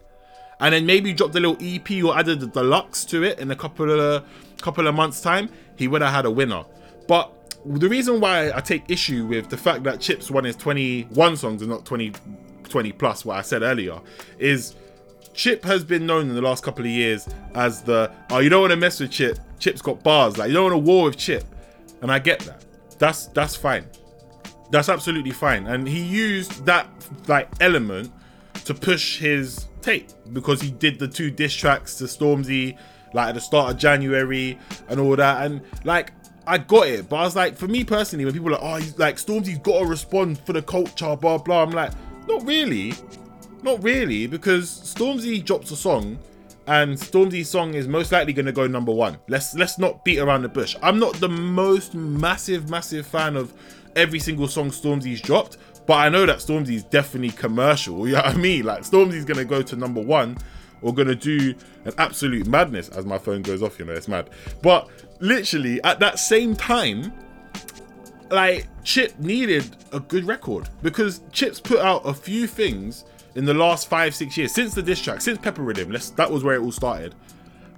and 0.60 0.74
then 0.74 0.86
maybe 0.86 1.14
dropped 1.14 1.36
a 1.36 1.40
little 1.40 1.58
EP 1.62 2.04
or 2.04 2.18
added 2.18 2.40
the 2.40 2.48
deluxe 2.48 3.06
to 3.06 3.24
it 3.24 3.40
in 3.40 3.52
a 3.52 3.56
couple 3.56 4.00
of 4.00 4.24
couple 4.62 4.88
of 4.88 4.96
months 4.96 5.22
time, 5.22 5.50
he 5.76 5.88
would 5.88 6.02
have 6.02 6.14
had 6.14 6.26
a 6.26 6.32
winner. 6.32 6.64
But 7.08 7.32
the 7.66 7.88
reason 7.88 8.20
why 8.20 8.52
I 8.52 8.62
take 8.62 8.90
issue 8.90 9.26
with 9.26 9.50
the 9.50 9.58
fact 9.58 9.84
that 9.84 10.00
Chips 10.00 10.32
won 10.32 10.46
is 10.46 10.56
21 10.56 11.38
songs 11.38 11.62
and 11.62 11.70
not 11.70 11.86
20 11.86 12.14
20 12.64 12.92
plus 12.94 13.24
what 13.24 13.38
I 13.38 13.42
said 13.42 13.62
earlier 13.62 14.00
is 14.40 14.76
Chip 15.34 15.64
has 15.64 15.84
been 15.84 16.06
known 16.06 16.30
in 16.30 16.36
the 16.36 16.42
last 16.42 16.64
couple 16.64 16.84
of 16.84 16.92
years 16.92 17.28
as 17.54 17.82
the 17.84 18.12
oh 18.32 18.40
you 18.40 18.50
don't 18.50 18.62
want 18.62 18.72
to 18.72 18.78
mess 18.78 19.00
with 19.00 19.12
Chip. 19.12 19.40
Chip's 19.60 19.82
got 19.82 20.04
bars 20.04 20.38
like 20.38 20.50
you 20.50 20.54
don't 20.54 20.72
want 20.72 20.74
to 20.74 20.92
war 20.92 21.06
with 21.06 21.18
Chip, 21.18 21.46
and 22.02 22.12
I 22.12 22.20
get 22.20 22.40
that. 22.42 22.66
That's 22.98 23.28
that's 23.28 23.56
fine. 23.56 23.86
That's 24.72 24.90
absolutely 24.90 25.32
fine. 25.32 25.68
And 25.68 25.88
he 25.88 26.02
used 26.02 26.66
that 26.66 26.88
like 27.28 27.50
element 27.62 28.12
to 28.66 28.74
push 28.74 29.20
his 29.20 29.68
tape 29.88 30.10
because 30.34 30.62
he 30.62 30.70
did 30.70 31.00
the 31.00 31.08
two 31.08 31.32
diss 31.32 31.54
tracks 31.54 31.96
to 31.96 32.04
Stormzy 32.04 32.78
like 33.14 33.30
at 33.30 33.36
the 33.36 33.42
start 33.42 33.72
of 33.72 33.80
January 33.80 34.60
and 34.90 35.00
all 35.00 35.16
that. 35.16 35.46
And 35.46 35.62
like 35.86 36.12
I 36.46 36.58
got 36.58 36.88
it, 36.88 37.10
but 37.10 37.18
I 37.18 37.24
was 37.24 37.36
like, 37.36 37.58
for 37.58 37.68
me 37.68 37.84
personally, 37.84 38.26
when 38.26 38.34
people 38.34 38.50
are 38.50 38.52
like, 38.52 38.62
oh, 38.62 38.76
he's 38.76 38.98
like 39.00 39.16
Stormzy's 39.16 39.60
got 39.60 39.80
to 39.80 39.86
respond 39.86 40.40
for 40.40 40.54
the 40.54 40.62
culture, 40.62 41.16
blah 41.16 41.38
blah. 41.38 41.64
I'm 41.64 41.72
like, 41.72 41.92
not 42.28 42.46
really, 42.46 42.94
not 43.64 43.82
really, 43.82 44.28
because 44.28 44.70
Stormzy 44.70 45.44
drops 45.44 45.72
a 45.72 45.78
song, 45.78 46.20
and 46.68 46.98
Stormzy's 46.98 47.50
song 47.50 47.74
is 47.74 47.88
most 47.88 48.12
likely 48.12 48.34
going 48.34 48.46
to 48.46 48.52
go 48.52 48.68
number 48.68 48.92
one. 48.92 49.18
Let's 49.30 49.56
let's 49.56 49.80
not 49.80 50.04
beat 50.04 50.20
around 50.20 50.42
the 50.42 50.50
bush. 50.50 50.76
I'm 50.82 51.00
not 51.00 51.14
the 51.16 51.30
most 51.30 51.96
massive 51.96 52.70
massive 52.70 53.08
fan 53.08 53.38
of 53.38 53.54
every 53.96 54.20
single 54.20 54.48
song 54.48 54.70
Stormzy's 54.70 55.22
dropped, 55.22 55.58
but 55.88 55.96
I 55.96 56.10
know 56.10 56.26
that 56.26 56.38
Stormzy 56.38 56.76
is 56.76 56.84
definitely 56.84 57.32
commercial. 57.32 58.08
You 58.08 58.16
know 58.16 58.22
what 58.22 58.36
I 58.36 58.38
mean? 58.38 58.66
Like 58.66 58.82
Stormzy's 58.82 59.26
gonna 59.26 59.46
go 59.46 59.62
to 59.64 59.76
number 59.76 60.02
one 60.02 60.38
or 60.82 60.94
gonna 60.94 61.16
do 61.16 61.56
an 61.86 61.94
absolute 61.98 62.46
madness 62.46 62.90
as 62.90 63.06
my 63.06 63.18
phone 63.18 63.42
goes 63.42 63.64
off, 63.64 63.80
you 63.80 63.86
know, 63.86 63.94
it's 63.94 64.08
mad. 64.08 64.30
But 64.62 64.90
literally 65.20 65.82
at 65.84 66.00
that 66.00 66.20
same 66.20 66.56
time, 66.56 67.14
like 68.30 68.68
Chip 68.84 69.18
needed 69.20 69.76
a 69.94 70.00
good 70.00 70.26
record 70.26 70.70
because 70.84 71.22
Chip's 71.32 71.60
put 71.60 71.80
out 71.80 72.06
a 72.06 72.14
few 72.14 72.46
things 72.46 73.06
in 73.36 73.46
the 73.46 73.54
last 73.54 73.88
five, 73.88 74.14
six 74.14 74.38
years 74.38 74.52
since 74.52 74.74
the 74.74 74.84
diss 74.84 75.02
track, 75.02 75.22
since 75.22 75.38
Pepper 75.38 75.62
Riddim. 75.62 76.16
That 76.16 76.30
was 76.30 76.44
where 76.44 76.56
it 76.56 76.62
all 76.62 76.72
started. 76.72 77.16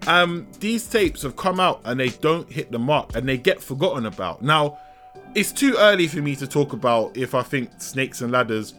Um, 0.07 0.47
these 0.59 0.87
tapes 0.87 1.21
have 1.21 1.35
come 1.35 1.59
out 1.59 1.81
and 1.83 1.99
they 1.99 2.09
don't 2.09 2.51
hit 2.51 2.71
the 2.71 2.79
mark 2.79 3.15
and 3.15 3.27
they 3.27 3.37
get 3.37 3.61
forgotten 3.61 4.05
about. 4.05 4.41
Now, 4.41 4.79
it's 5.36 5.51
too 5.51 5.75
early 5.77 6.07
for 6.07 6.21
me 6.21 6.36
to 6.36 6.48
talk 6.48 6.74
about 6.74 7.15
if 7.15 7.36
I 7.36 7.43
think 7.43 7.69
Snakes 7.77 8.21
and 8.21 8.31
Ladders 8.31 8.74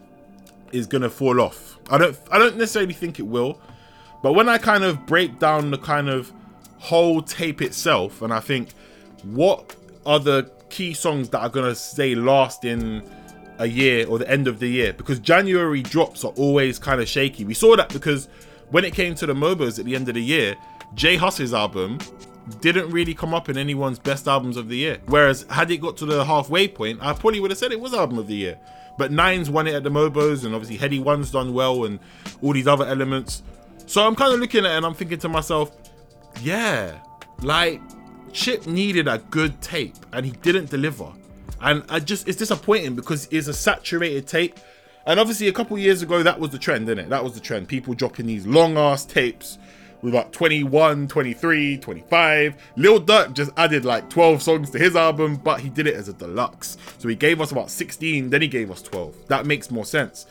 is 0.72 0.86
gonna 0.86 1.10
fall 1.10 1.40
off. 1.40 1.78
I 1.90 1.98
don't 1.98 2.16
I 2.30 2.38
don't 2.38 2.56
necessarily 2.56 2.94
think 2.94 3.18
it 3.18 3.26
will, 3.26 3.60
but 4.22 4.32
when 4.32 4.48
I 4.48 4.58
kind 4.58 4.84
of 4.84 5.06
break 5.06 5.38
down 5.38 5.70
the 5.70 5.78
kind 5.78 6.08
of 6.08 6.32
whole 6.78 7.22
tape 7.22 7.60
itself 7.60 8.22
and 8.22 8.32
I 8.32 8.40
think 8.40 8.72
what 9.22 9.76
are 10.06 10.18
the 10.18 10.50
key 10.70 10.94
songs 10.94 11.28
that 11.30 11.40
are 11.40 11.48
gonna 11.48 11.74
stay 11.74 12.14
last 12.14 12.64
in 12.64 13.02
a 13.58 13.66
year 13.66 14.06
or 14.06 14.18
the 14.18 14.28
end 14.30 14.48
of 14.48 14.58
the 14.58 14.66
year 14.66 14.92
because 14.92 15.18
January 15.18 15.82
drops 15.82 16.24
are 16.24 16.32
always 16.36 16.78
kind 16.78 17.00
of 17.00 17.08
shaky. 17.08 17.44
We 17.44 17.54
saw 17.54 17.76
that 17.76 17.90
because 17.90 18.28
when 18.70 18.84
it 18.84 18.94
came 18.94 19.14
to 19.16 19.26
the 19.26 19.34
Mobos 19.34 19.78
at 19.78 19.84
the 19.84 19.94
end 19.94 20.08
of 20.08 20.14
the 20.14 20.22
year, 20.22 20.56
J 20.94 21.16
Hus's 21.16 21.54
album 21.54 21.98
didn't 22.60 22.90
really 22.90 23.14
come 23.14 23.34
up 23.34 23.48
in 23.48 23.56
anyone's 23.56 23.98
best 23.98 24.26
albums 24.26 24.56
of 24.56 24.68
the 24.68 24.76
year. 24.76 24.98
Whereas 25.06 25.44
had 25.50 25.70
it 25.70 25.78
got 25.78 25.96
to 25.98 26.06
the 26.06 26.24
halfway 26.24 26.66
point, 26.66 26.98
I 27.00 27.12
probably 27.12 27.40
would 27.40 27.50
have 27.50 27.58
said 27.58 27.72
it 27.72 27.80
was 27.80 27.94
album 27.94 28.18
of 28.18 28.26
the 28.26 28.34
year. 28.34 28.58
But 28.98 29.12
Nines 29.12 29.48
won 29.48 29.66
it 29.66 29.74
at 29.74 29.82
the 29.82 29.90
Mobos, 29.90 30.44
and 30.44 30.54
obviously 30.54 30.76
Headie 30.76 31.02
One's 31.02 31.30
done 31.30 31.54
well, 31.54 31.84
and 31.84 32.00
all 32.42 32.52
these 32.52 32.66
other 32.66 32.84
elements. 32.84 33.42
So 33.86 34.06
I'm 34.06 34.14
kind 34.14 34.32
of 34.32 34.40
looking 34.40 34.64
at 34.64 34.72
it 34.72 34.76
and 34.76 34.86
I'm 34.86 34.94
thinking 34.94 35.18
to 35.18 35.28
myself, 35.28 35.76
yeah, 36.42 36.98
like 37.42 37.80
Chip 38.32 38.66
needed 38.66 39.08
a 39.08 39.18
good 39.18 39.60
tape 39.60 39.96
and 40.12 40.24
he 40.24 40.30
didn't 40.30 40.70
deliver. 40.70 41.12
And 41.60 41.82
I 41.88 41.98
just 41.98 42.28
it's 42.28 42.38
disappointing 42.38 42.94
because 42.94 43.26
it's 43.30 43.48
a 43.48 43.52
saturated 43.52 44.26
tape. 44.26 44.58
And 45.10 45.18
obviously 45.18 45.48
a 45.48 45.52
couple 45.52 45.76
years 45.76 46.02
ago 46.02 46.22
that 46.22 46.38
was 46.38 46.50
the 46.50 46.58
trend, 46.58 46.86
didn't 46.86 47.06
it? 47.06 47.08
That 47.08 47.24
was 47.24 47.32
the 47.32 47.40
trend. 47.40 47.66
People 47.66 47.94
dropping 47.94 48.26
these 48.26 48.46
long 48.46 48.78
ass 48.78 49.04
tapes 49.04 49.58
with 50.02 50.14
like 50.14 50.30
21, 50.30 51.08
23, 51.08 51.78
25. 51.78 52.56
Lil 52.76 53.00
Durk 53.00 53.32
just 53.32 53.50
added 53.56 53.84
like 53.84 54.08
12 54.08 54.40
songs 54.40 54.70
to 54.70 54.78
his 54.78 54.94
album, 54.94 55.34
but 55.34 55.58
he 55.58 55.68
did 55.68 55.88
it 55.88 55.96
as 55.96 56.08
a 56.08 56.12
deluxe. 56.12 56.78
So 56.98 57.08
he 57.08 57.16
gave 57.16 57.40
us 57.40 57.50
about 57.50 57.70
16, 57.70 58.30
then 58.30 58.40
he 58.40 58.46
gave 58.46 58.70
us 58.70 58.82
12. 58.82 59.26
That 59.26 59.46
makes 59.46 59.68
more 59.72 59.84
sense. 59.84 60.26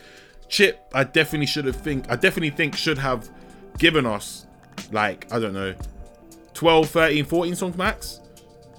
Chip, 0.48 0.80
I 0.94 1.04
definitely 1.04 1.46
should 1.46 1.66
have 1.66 1.76
think 1.76 2.10
I 2.10 2.16
definitely 2.16 2.48
think 2.48 2.74
should 2.74 2.96
have 2.96 3.28
given 3.76 4.06
us 4.06 4.46
like, 4.90 5.30
I 5.30 5.38
don't 5.38 5.52
know, 5.52 5.74
12, 6.54 6.88
13, 6.88 7.24
14 7.26 7.54
songs 7.54 7.76
max. 7.76 8.20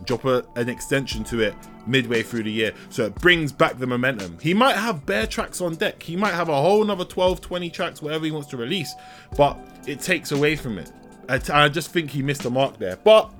Drop 0.06 0.26
a, 0.26 0.44
an 0.56 0.68
extension 0.68 1.24
to 1.26 1.42
it 1.42 1.54
midway 1.88 2.24
through 2.24 2.44
the 2.44 2.52
year 2.52 2.74
so 2.90 3.06
it 3.06 3.16
brings 3.16 3.52
back 3.52 3.78
the 3.80 3.88
momentum. 3.88 4.38
He 4.42 4.54
might 4.54 4.76
have 4.76 5.06
bare 5.06 5.28
tracks 5.28 5.62
on 5.62 5.76
deck. 5.76 6.02
He 6.02 6.16
might 6.16 6.34
have 6.34 6.50
a 6.50 6.62
whole 6.62 6.84
another 6.84 7.06
12, 7.06 7.42
20 7.42 7.70
tracks, 7.70 8.02
whatever 8.02 8.26
he 8.26 8.32
wants 8.32 8.50
to 8.50 8.58
release, 8.58 8.94
but 9.38 9.58
it 9.88 10.00
takes 10.00 10.32
away 10.32 10.56
from 10.56 10.78
it. 10.78 10.92
I, 11.30 11.70
just 11.70 11.92
think 11.92 12.10
he 12.12 12.22
missed 12.22 12.44
the 12.44 12.52
mark 12.52 12.78
there. 12.78 12.98
But 12.98 13.32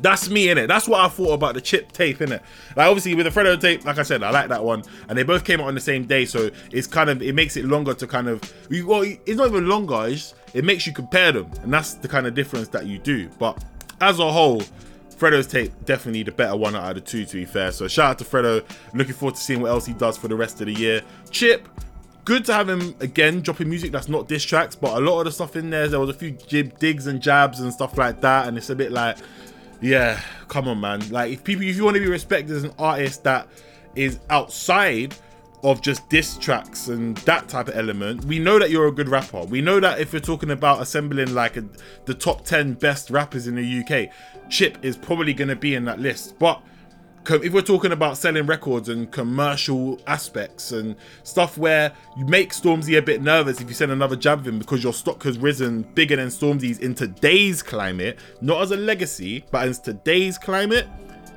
that's 0.00 0.28
me 0.28 0.50
in 0.50 0.58
it. 0.58 0.66
That's 0.66 0.86
what 0.86 1.00
I 1.00 1.08
thought 1.08 1.32
about 1.32 1.54
the 1.54 1.60
chip 1.60 1.92
tape 1.92 2.20
in 2.20 2.32
it. 2.32 2.42
Like 2.76 2.86
obviously 2.86 3.14
with 3.14 3.32
the 3.32 3.40
Fredo 3.40 3.60
tape, 3.60 3.84
like 3.84 3.98
I 3.98 4.02
said, 4.02 4.22
I 4.22 4.30
like 4.30 4.48
that 4.48 4.62
one, 4.62 4.82
and 5.08 5.16
they 5.16 5.22
both 5.22 5.44
came 5.44 5.60
out 5.60 5.68
on 5.68 5.74
the 5.74 5.80
same 5.80 6.04
day, 6.04 6.24
so 6.24 6.50
it's 6.70 6.86
kind 6.86 7.10
of 7.10 7.22
it 7.22 7.34
makes 7.34 7.56
it 7.56 7.64
longer 7.64 7.94
to 7.94 8.06
kind 8.06 8.28
of 8.28 8.40
well, 8.84 9.02
it's 9.02 9.36
not 9.36 9.48
even 9.48 9.68
longer. 9.68 10.06
It's, 10.06 10.34
it 10.54 10.64
makes 10.64 10.86
you 10.86 10.92
compare 10.92 11.32
them, 11.32 11.50
and 11.62 11.72
that's 11.72 11.94
the 11.94 12.08
kind 12.08 12.26
of 12.26 12.34
difference 12.34 12.68
that 12.68 12.86
you 12.86 12.98
do. 12.98 13.28
But 13.38 13.62
as 14.00 14.18
a 14.18 14.30
whole, 14.30 14.62
Fredo's 15.18 15.46
tape 15.46 15.72
definitely 15.84 16.22
the 16.22 16.32
better 16.32 16.56
one 16.56 16.76
out 16.76 16.90
of 16.90 16.94
the 16.94 17.00
two, 17.00 17.24
to 17.24 17.36
be 17.36 17.44
fair. 17.44 17.72
So 17.72 17.88
shout 17.88 18.10
out 18.10 18.18
to 18.18 18.24
Fredo. 18.24 18.64
Looking 18.94 19.14
forward 19.14 19.34
to 19.34 19.40
seeing 19.40 19.60
what 19.60 19.70
else 19.70 19.86
he 19.86 19.92
does 19.92 20.16
for 20.16 20.28
the 20.28 20.36
rest 20.36 20.60
of 20.60 20.66
the 20.66 20.74
year. 20.74 21.02
Chip, 21.30 21.68
good 22.24 22.44
to 22.44 22.54
have 22.54 22.68
him 22.68 22.94
again 23.00 23.40
dropping 23.40 23.68
music 23.68 23.90
that's 23.90 24.08
not 24.08 24.28
diss 24.28 24.44
tracks, 24.44 24.76
but 24.76 24.96
a 24.96 25.00
lot 25.00 25.20
of 25.20 25.24
the 25.24 25.32
stuff 25.32 25.56
in 25.56 25.70
there, 25.70 25.88
there 25.88 25.98
was 25.98 26.10
a 26.10 26.14
few 26.14 26.30
jib 26.30 26.78
digs 26.78 27.06
and 27.06 27.20
jabs 27.20 27.60
and 27.60 27.72
stuff 27.72 27.98
like 27.98 28.20
that, 28.20 28.46
and 28.46 28.56
it's 28.56 28.70
a 28.70 28.76
bit 28.76 28.92
like, 28.92 29.18
yeah, 29.80 30.20
come 30.46 30.68
on, 30.68 30.80
man. 30.80 31.08
Like 31.10 31.32
if 31.32 31.42
people, 31.42 31.64
if 31.64 31.76
you 31.76 31.84
want 31.84 31.96
to 31.96 32.00
be 32.00 32.08
respected 32.08 32.54
as 32.54 32.64
an 32.64 32.72
artist 32.78 33.24
that 33.24 33.48
is 33.96 34.20
outside 34.30 35.14
of 35.64 35.80
just 35.82 36.08
diss 36.08 36.36
tracks 36.36 36.88
and 36.88 37.16
that 37.18 37.48
type 37.48 37.68
of 37.68 37.76
element. 37.76 38.24
We 38.24 38.38
know 38.38 38.58
that 38.58 38.70
you're 38.70 38.86
a 38.86 38.92
good 38.92 39.08
rapper. 39.08 39.44
We 39.44 39.60
know 39.60 39.80
that 39.80 39.98
if 39.98 40.12
you're 40.12 40.20
talking 40.20 40.50
about 40.50 40.80
assembling 40.80 41.34
like 41.34 41.56
a, 41.56 41.64
the 42.04 42.14
top 42.14 42.44
10 42.44 42.74
best 42.74 43.10
rappers 43.10 43.48
in 43.48 43.56
the 43.56 43.80
UK, 43.80 44.12
Chip 44.48 44.78
is 44.82 44.96
probably 44.96 45.34
going 45.34 45.48
to 45.48 45.56
be 45.56 45.74
in 45.74 45.84
that 45.84 46.00
list. 46.00 46.38
But 46.38 46.62
if 47.30 47.52
we're 47.52 47.60
talking 47.60 47.92
about 47.92 48.16
selling 48.16 48.46
records 48.46 48.88
and 48.88 49.10
commercial 49.10 50.00
aspects 50.06 50.72
and 50.72 50.96
stuff 51.24 51.58
where 51.58 51.92
you 52.16 52.24
make 52.24 52.52
Stormzy 52.52 52.96
a 52.96 53.02
bit 53.02 53.22
nervous 53.22 53.60
if 53.60 53.68
you 53.68 53.74
send 53.74 53.92
another 53.92 54.16
jab 54.16 54.46
him 54.46 54.58
because 54.58 54.82
your 54.82 54.94
stock 54.94 55.22
has 55.24 55.38
risen 55.38 55.82
bigger 55.94 56.16
than 56.16 56.28
Stormzy's 56.28 56.78
in 56.78 56.94
today's 56.94 57.62
climate, 57.62 58.18
not 58.40 58.62
as 58.62 58.70
a 58.70 58.76
legacy, 58.76 59.44
but 59.50 59.68
as 59.68 59.78
today's 59.78 60.38
climate, 60.38 60.86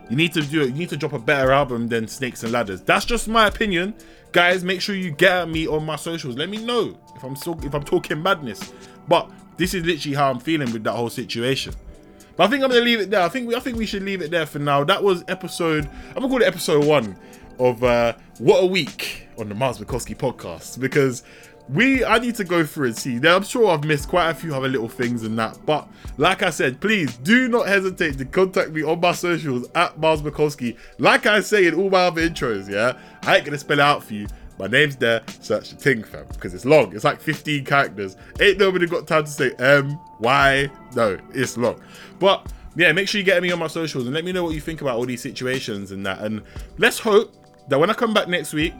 you 0.09 0.15
need 0.15 0.33
to 0.33 0.41
do 0.41 0.61
it. 0.61 0.67
You 0.67 0.73
need 0.73 0.89
to 0.89 0.97
drop 0.97 1.13
a 1.13 1.19
better 1.19 1.51
album 1.51 1.87
than 1.87 2.07
Snakes 2.07 2.43
and 2.43 2.51
Ladders. 2.51 2.81
That's 2.81 3.05
just 3.05 3.27
my 3.27 3.47
opinion, 3.47 3.93
guys. 4.33 4.63
Make 4.63 4.81
sure 4.81 4.95
you 4.95 5.11
get 5.11 5.31
at 5.31 5.49
me 5.49 5.67
on 5.67 5.85
my 5.85 5.95
socials. 5.95 6.35
Let 6.35 6.49
me 6.49 6.57
know 6.57 6.97
if 7.15 7.23
I'm 7.23 7.35
still 7.35 7.57
if 7.65 7.73
I'm 7.73 7.83
talking 7.83 8.21
madness. 8.21 8.73
But 9.07 9.31
this 9.55 9.73
is 9.73 9.85
literally 9.85 10.15
how 10.15 10.29
I'm 10.29 10.39
feeling 10.39 10.71
with 10.73 10.83
that 10.83 10.93
whole 10.93 11.09
situation. 11.09 11.73
But 12.41 12.47
I 12.47 12.49
think 12.49 12.63
I'm 12.63 12.71
gonna 12.71 12.81
leave 12.81 12.99
it 12.99 13.11
there. 13.11 13.21
I 13.21 13.29
think 13.29 13.47
we, 13.47 13.55
I 13.55 13.59
think 13.59 13.77
we 13.77 13.85
should 13.85 14.01
leave 14.01 14.19
it 14.23 14.31
there 14.31 14.47
for 14.47 14.57
now. 14.57 14.83
That 14.83 15.03
was 15.03 15.23
episode. 15.27 15.87
I'm 16.07 16.23
gonna 16.23 16.27
call 16.27 16.41
it 16.41 16.47
episode 16.47 16.83
one 16.85 17.15
of 17.59 17.83
uh, 17.83 18.13
what 18.39 18.63
a 18.63 18.65
week 18.65 19.27
on 19.37 19.47
the 19.47 19.53
Miles 19.53 19.77
Bukowski 19.77 20.17
podcast 20.17 20.79
because 20.79 21.21
we 21.69 22.03
I 22.03 22.17
need 22.17 22.33
to 22.37 22.43
go 22.43 22.65
through 22.65 22.87
and 22.87 22.97
see. 22.97 23.19
Now 23.19 23.35
I'm 23.35 23.43
sure 23.43 23.69
I've 23.69 23.83
missed 23.83 24.09
quite 24.09 24.31
a 24.31 24.33
few 24.33 24.55
other 24.55 24.67
little 24.67 24.89
things 24.89 25.21
and 25.21 25.37
that, 25.37 25.59
but 25.67 25.87
like 26.17 26.41
I 26.41 26.49
said, 26.49 26.81
please 26.81 27.15
do 27.17 27.47
not 27.47 27.67
hesitate 27.67 28.17
to 28.17 28.25
contact 28.25 28.71
me 28.71 28.81
on 28.81 28.99
my 28.99 29.11
socials 29.11 29.69
at 29.75 29.99
Miles 29.99 30.23
Bukowski. 30.23 30.75
Like 30.97 31.27
I 31.27 31.41
say 31.41 31.67
in 31.67 31.75
all 31.75 31.91
my 31.91 32.05
other 32.05 32.27
intros, 32.27 32.67
yeah, 32.67 32.97
I 33.21 33.35
ain't 33.35 33.45
gonna 33.45 33.59
spell 33.59 33.77
it 33.77 33.83
out 33.83 34.03
for 34.03 34.15
you. 34.15 34.25
My 34.61 34.67
name's 34.67 34.95
there, 34.95 35.23
search 35.39 35.71
the 35.71 35.75
thing, 35.75 36.03
fam, 36.03 36.27
because 36.31 36.53
it's 36.53 36.65
long. 36.65 36.93
It's 36.93 37.03
like 37.03 37.19
15 37.19 37.65
characters. 37.65 38.15
Ain't 38.39 38.59
nobody 38.59 38.85
got 38.85 39.07
time 39.07 39.23
to 39.23 39.31
say 39.31 39.53
um, 39.53 39.89
M, 39.89 39.99
Y. 40.19 40.69
No, 40.95 41.17
it's 41.33 41.57
long. 41.57 41.81
But 42.19 42.53
yeah, 42.75 42.91
make 42.91 43.07
sure 43.07 43.17
you 43.17 43.25
get 43.25 43.41
me 43.41 43.51
on 43.51 43.57
my 43.57 43.65
socials 43.65 44.05
and 44.05 44.13
let 44.13 44.23
me 44.23 44.31
know 44.31 44.43
what 44.43 44.53
you 44.53 44.61
think 44.61 44.81
about 44.81 44.97
all 44.97 45.05
these 45.07 45.19
situations 45.19 45.89
and 45.89 46.05
that. 46.05 46.19
And 46.19 46.43
let's 46.77 46.99
hope 46.99 47.33
that 47.69 47.79
when 47.79 47.89
I 47.89 47.93
come 47.93 48.13
back 48.13 48.27
next 48.27 48.53
week, 48.53 48.75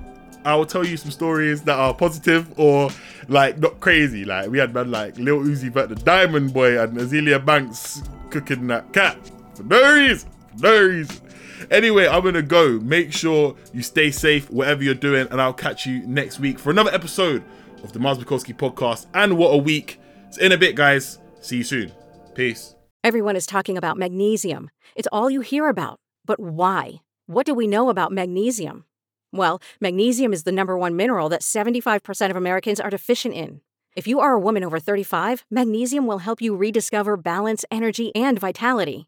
I 0.46 0.54
will 0.54 0.68
tell 0.68 0.86
you 0.86 0.98
some 0.98 1.10
stories 1.10 1.64
that 1.64 1.80
are 1.80 1.96
positive 1.96 2.60
or 2.60 2.92
like 3.28 3.58
not 3.58 3.80
crazy. 3.80 4.24
Like 4.24 4.52
we 4.52 4.60
had 4.60 4.76
man 4.76 4.92
like 4.92 5.18
Lil 5.18 5.40
Uzi 5.40 5.72
Vert, 5.72 5.90
the 5.90 5.96
Diamond 5.96 6.54
Boy, 6.54 6.80
and 6.80 6.96
Azealia 6.96 7.44
Banks 7.44 8.04
cooking 8.30 8.68
that 8.68 8.94
cat 8.94 9.18
for 9.56 9.64
no 9.64 9.96
reason, 9.96 10.30
for 10.58 10.62
no 10.62 10.80
reason. 10.80 11.31
Anyway, 11.70 12.08
I'm 12.08 12.24
gonna 12.24 12.42
go. 12.42 12.80
Make 12.80 13.12
sure 13.14 13.56
you 13.74 13.84
stay 13.84 14.12
safe, 14.12 14.50
whatever 14.50 14.84
you're 14.84 14.94
doing, 14.94 15.28
and 15.30 15.42
I'll 15.42 15.54
catch 15.54 15.86
you 15.86 16.06
next 16.08 16.40
week 16.40 16.58
for 16.58 16.72
another 16.72 16.92
episode 16.92 17.44
of 17.84 17.92
the 17.94 18.00
Bukowski 18.00 18.56
podcast. 18.56 19.08
And 19.14 19.38
what 19.38 19.50
a 19.50 19.58
week! 19.58 20.00
It's 20.28 20.38
in 20.38 20.52
a 20.52 20.58
bit, 20.58 20.76
guys. 20.76 21.20
See 21.42 21.58
you 21.58 21.64
soon. 21.64 21.92
Peace. 22.36 22.76
Everyone 23.04 23.36
is 23.36 23.46
talking 23.46 23.78
about 23.78 23.98
magnesium. 23.98 24.70
It's 24.96 25.08
all 25.12 25.30
you 25.30 25.42
hear 25.42 25.68
about. 25.68 26.00
But 26.26 26.40
why? 26.40 27.02
What 27.26 27.46
do 27.46 27.54
we 27.54 27.68
know 27.68 27.90
about 27.90 28.12
magnesium? 28.12 28.86
Well, 29.34 29.62
magnesium 29.80 30.34
is 30.34 30.44
the 30.44 30.52
number 30.52 30.78
one 30.78 30.96
mineral 30.96 31.30
that 31.30 31.42
75% 31.42 32.30
of 32.30 32.36
Americans 32.36 32.80
are 32.80 32.90
deficient 32.90 33.34
in. 33.34 33.62
If 33.96 34.08
you 34.08 34.20
are 34.20 34.34
a 34.34 34.40
woman 34.40 34.64
over 34.64 34.80
35, 34.80 35.46
magnesium 35.50 36.06
will 36.06 36.20
help 36.20 36.42
you 36.42 36.56
rediscover 36.56 37.18
balance, 37.18 37.66
energy, 37.72 38.16
and 38.16 38.40
vitality. 38.40 39.08